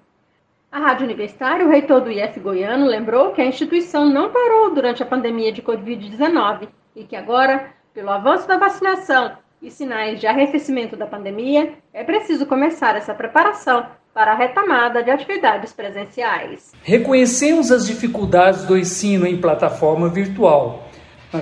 A 0.71 0.79
Rádio 0.79 1.05
Universitária, 1.05 1.65
o 1.65 1.69
reitor 1.69 1.99
do 1.99 2.09
IF 2.09 2.39
Goiano, 2.39 2.85
lembrou 2.85 3.33
que 3.33 3.41
a 3.41 3.45
instituição 3.45 4.05
não 4.05 4.29
parou 4.29 4.73
durante 4.73 5.03
a 5.03 5.05
pandemia 5.05 5.51
de 5.51 5.61
Covid-19 5.61 6.69
e 6.95 7.03
que 7.03 7.17
agora, 7.17 7.71
pelo 7.93 8.11
avanço 8.11 8.47
da 8.47 8.57
vacinação 8.57 9.33
e 9.61 9.69
sinais 9.69 10.21
de 10.21 10.27
arrefecimento 10.27 10.95
da 10.95 11.05
pandemia, 11.05 11.73
é 11.93 12.03
preciso 12.03 12.45
começar 12.45 12.95
essa 12.95 13.13
preparação 13.13 13.85
para 14.13 14.31
a 14.31 14.35
retomada 14.35 15.03
de 15.03 15.11
atividades 15.11 15.73
presenciais. 15.73 16.71
Reconhecemos 16.81 17.71
as 17.71 17.85
dificuldades 17.85 18.63
do 18.63 18.77
ensino 18.77 19.27
em 19.27 19.39
plataforma 19.39 20.07
virtual. 20.07 20.88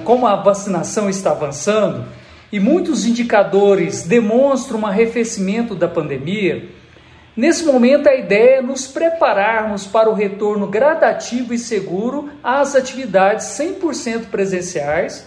Como 0.03 0.27
a 0.27 0.35
vacinação 0.35 1.09
está 1.09 1.31
avançando 1.31 2.05
e 2.51 2.59
muitos 2.59 3.05
indicadores 3.05 4.03
demonstram 4.03 4.79
um 4.79 4.85
arrefecimento 4.85 5.73
da 5.73 5.87
pandemia, 5.87 6.69
nesse 7.35 7.65
momento 7.65 8.07
a 8.07 8.15
ideia 8.15 8.57
é 8.57 8.61
nos 8.61 8.85
prepararmos 8.87 9.85
para 9.85 10.09
o 10.09 10.13
retorno 10.13 10.67
gradativo 10.67 11.53
e 11.53 11.59
seguro 11.59 12.29
às 12.43 12.75
atividades 12.75 13.45
100% 13.47 14.25
presenciais, 14.25 15.25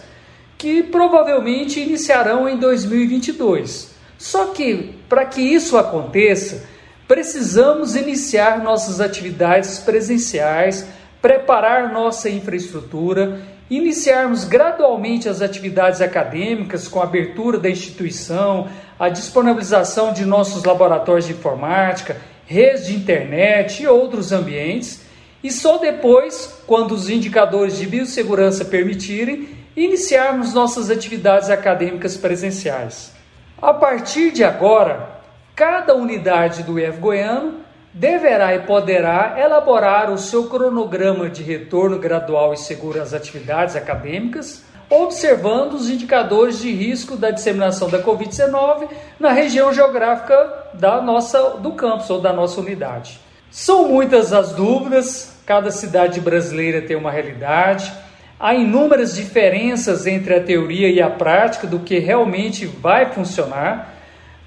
que 0.57 0.83
provavelmente 0.83 1.79
iniciarão 1.79 2.47
em 2.47 2.57
2022. 2.57 3.95
Só 4.15 4.47
que, 4.47 4.95
para 5.09 5.25
que 5.25 5.41
isso 5.41 5.75
aconteça, 5.75 6.63
precisamos 7.07 7.95
iniciar 7.95 8.61
nossas 8.63 9.01
atividades 9.01 9.79
presenciais, 9.79 10.85
preparar 11.19 11.91
nossa 11.91 12.29
infraestrutura, 12.29 13.41
iniciarmos 13.75 14.43
gradualmente 14.43 15.27
as 15.27 15.41
atividades 15.41 16.01
acadêmicas 16.01 16.87
com 16.87 16.99
a 16.99 17.05
abertura 17.05 17.57
da 17.57 17.69
instituição, 17.69 18.67
a 18.99 19.09
disponibilização 19.09 20.13
de 20.13 20.25
nossos 20.25 20.63
laboratórios 20.63 21.25
de 21.25 21.33
informática, 21.33 22.17
redes 22.45 22.85
de 22.85 22.95
internet 22.95 23.81
e 23.81 23.87
outros 23.87 24.31
ambientes, 24.31 25.01
e 25.43 25.51
só 25.51 25.77
depois, 25.77 26.61
quando 26.67 26.91
os 26.91 27.09
indicadores 27.09 27.77
de 27.77 27.87
biossegurança 27.87 28.65
permitirem, 28.65 29.49
iniciarmos 29.75 30.53
nossas 30.53 30.89
atividades 30.89 31.49
acadêmicas 31.49 32.17
presenciais. 32.17 33.13
A 33.59 33.73
partir 33.73 34.31
de 34.31 34.43
agora, 34.43 35.21
Cada 35.55 35.93
unidade 35.93 36.63
do 36.63 36.79
IF 36.79 36.97
Goiano 36.97 37.59
deverá 37.93 38.55
e 38.55 38.59
poderá 38.59 39.35
elaborar 39.37 40.11
o 40.11 40.17
seu 40.17 40.47
cronograma 40.47 41.29
de 41.29 41.43
retorno 41.43 41.99
gradual 41.99 42.53
e 42.53 42.57
seguro 42.57 43.01
às 43.01 43.13
atividades 43.13 43.75
acadêmicas, 43.75 44.63
observando 44.89 45.73
os 45.73 45.89
indicadores 45.89 46.59
de 46.59 46.71
risco 46.71 47.15
da 47.15 47.31
disseminação 47.31 47.89
da 47.89 48.03
Covid-19 48.03 48.89
na 49.19 49.31
região 49.31 49.73
geográfica 49.73 50.67
da 50.73 51.01
nossa 51.01 51.51
do 51.51 51.73
campus 51.73 52.09
ou 52.09 52.19
da 52.19 52.33
nossa 52.33 52.59
unidade. 52.59 53.19
São 53.49 53.87
muitas 53.87 54.31
as 54.31 54.53
dúvidas, 54.53 55.37
cada 55.45 55.71
cidade 55.71 56.21
brasileira 56.21 56.81
tem 56.81 56.95
uma 56.95 57.11
realidade. 57.11 57.91
Há 58.39 58.55
inúmeras 58.55 59.15
diferenças 59.15 60.07
entre 60.07 60.33
a 60.33 60.41
teoria 60.41 60.89
e 60.89 61.01
a 61.01 61.09
prática 61.09 61.67
do 61.67 61.79
que 61.79 61.99
realmente 61.99 62.65
vai 62.65 63.11
funcionar. 63.11 63.90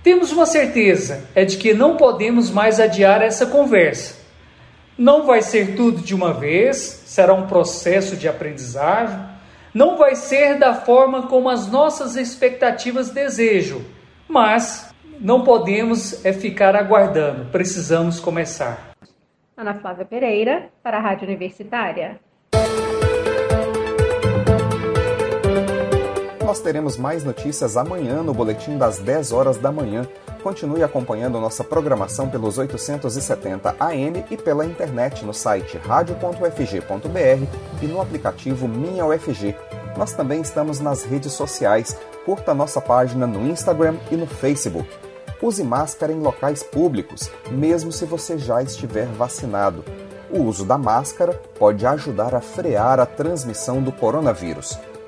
Temos 0.05 0.31
uma 0.33 0.45
certeza, 0.45 1.25
é 1.35 1.47
de 1.47 1.57
que 1.57 1.73
não 1.73 1.97
podemos 1.97 2.51
mais 2.51 2.79
adiar 2.79 3.23
essa 3.23 3.47
conversa. 3.47 4.23
Não 4.99 5.25
vai 5.25 5.40
ser 5.40 5.75
tudo 5.77 6.03
de 6.03 6.14
uma 6.14 6.35
vez, 6.35 6.77
será 6.77 7.33
um 7.33 7.47
processo 7.47 8.14
de 8.14 8.29
aprendizagem. 8.29 9.19
Não 9.73 9.97
vai 9.97 10.14
ser 10.14 10.59
da 10.59 10.75
forma 10.75 11.27
como 11.27 11.49
as 11.49 11.73
nossas 11.73 12.17
expectativas 12.17 13.09
desejam, 13.09 13.81
mas 14.29 14.95
não 15.19 15.43
podemos 15.43 16.23
é 16.23 16.35
ficar 16.35 16.77
aguardando, 16.77 17.47
precisamos 17.47 18.21
começar. 18.21 18.95
Ana 19.57 19.73
Flávia 19.73 20.05
Pereira, 20.05 20.69
para 20.83 20.99
a 20.99 21.01
Rádio 21.01 21.27
Universitária. 21.27 22.21
Nós 26.55 26.61
teremos 26.61 26.97
mais 26.97 27.25
notícias 27.25 27.77
amanhã 27.77 28.23
no 28.23 28.33
boletim 28.33 28.79
das 28.79 29.01
10 29.01 29.33
horas 29.33 29.59
da 29.59 29.73
manhã. 29.73 30.07
Continue 30.40 30.85
acompanhando 30.85 31.40
nossa 31.40 31.64
programação 31.64 32.29
pelos 32.29 32.59
870 32.59 33.75
AM 33.81 34.25
e 34.31 34.37
pela 34.37 34.64
internet 34.64 35.25
no 35.25 35.35
site 35.35 35.77
radio.ufg.br 35.79 37.83
e 37.83 37.87
no 37.88 38.01
aplicativo 38.01 38.69
Minha 38.69 39.05
UFG. 39.05 39.57
Nós 39.97 40.12
também 40.12 40.43
estamos 40.43 40.79
nas 40.79 41.03
redes 41.03 41.33
sociais. 41.33 41.99
Curta 42.25 42.55
nossa 42.55 42.81
página 42.81 43.27
no 43.27 43.49
Instagram 43.49 43.97
e 44.12 44.14
no 44.14 44.29
Facebook. 44.29 44.88
Use 45.43 45.64
máscara 45.64 46.12
em 46.12 46.21
locais 46.21 46.62
públicos, 46.62 47.33
mesmo 47.51 47.90
se 47.90 48.05
você 48.05 48.38
já 48.38 48.62
estiver 48.62 49.07
vacinado. 49.07 49.85
O 50.31 50.43
uso 50.43 50.64
da 50.64 50.79
máscara 50.79 51.33
pode 51.59 51.85
ajudar 51.85 52.33
a 52.33 52.40
frear 52.40 53.01
a 53.01 53.07
transmissão 53.07 53.83
do 53.83 53.90
coronavírus. 53.90 54.79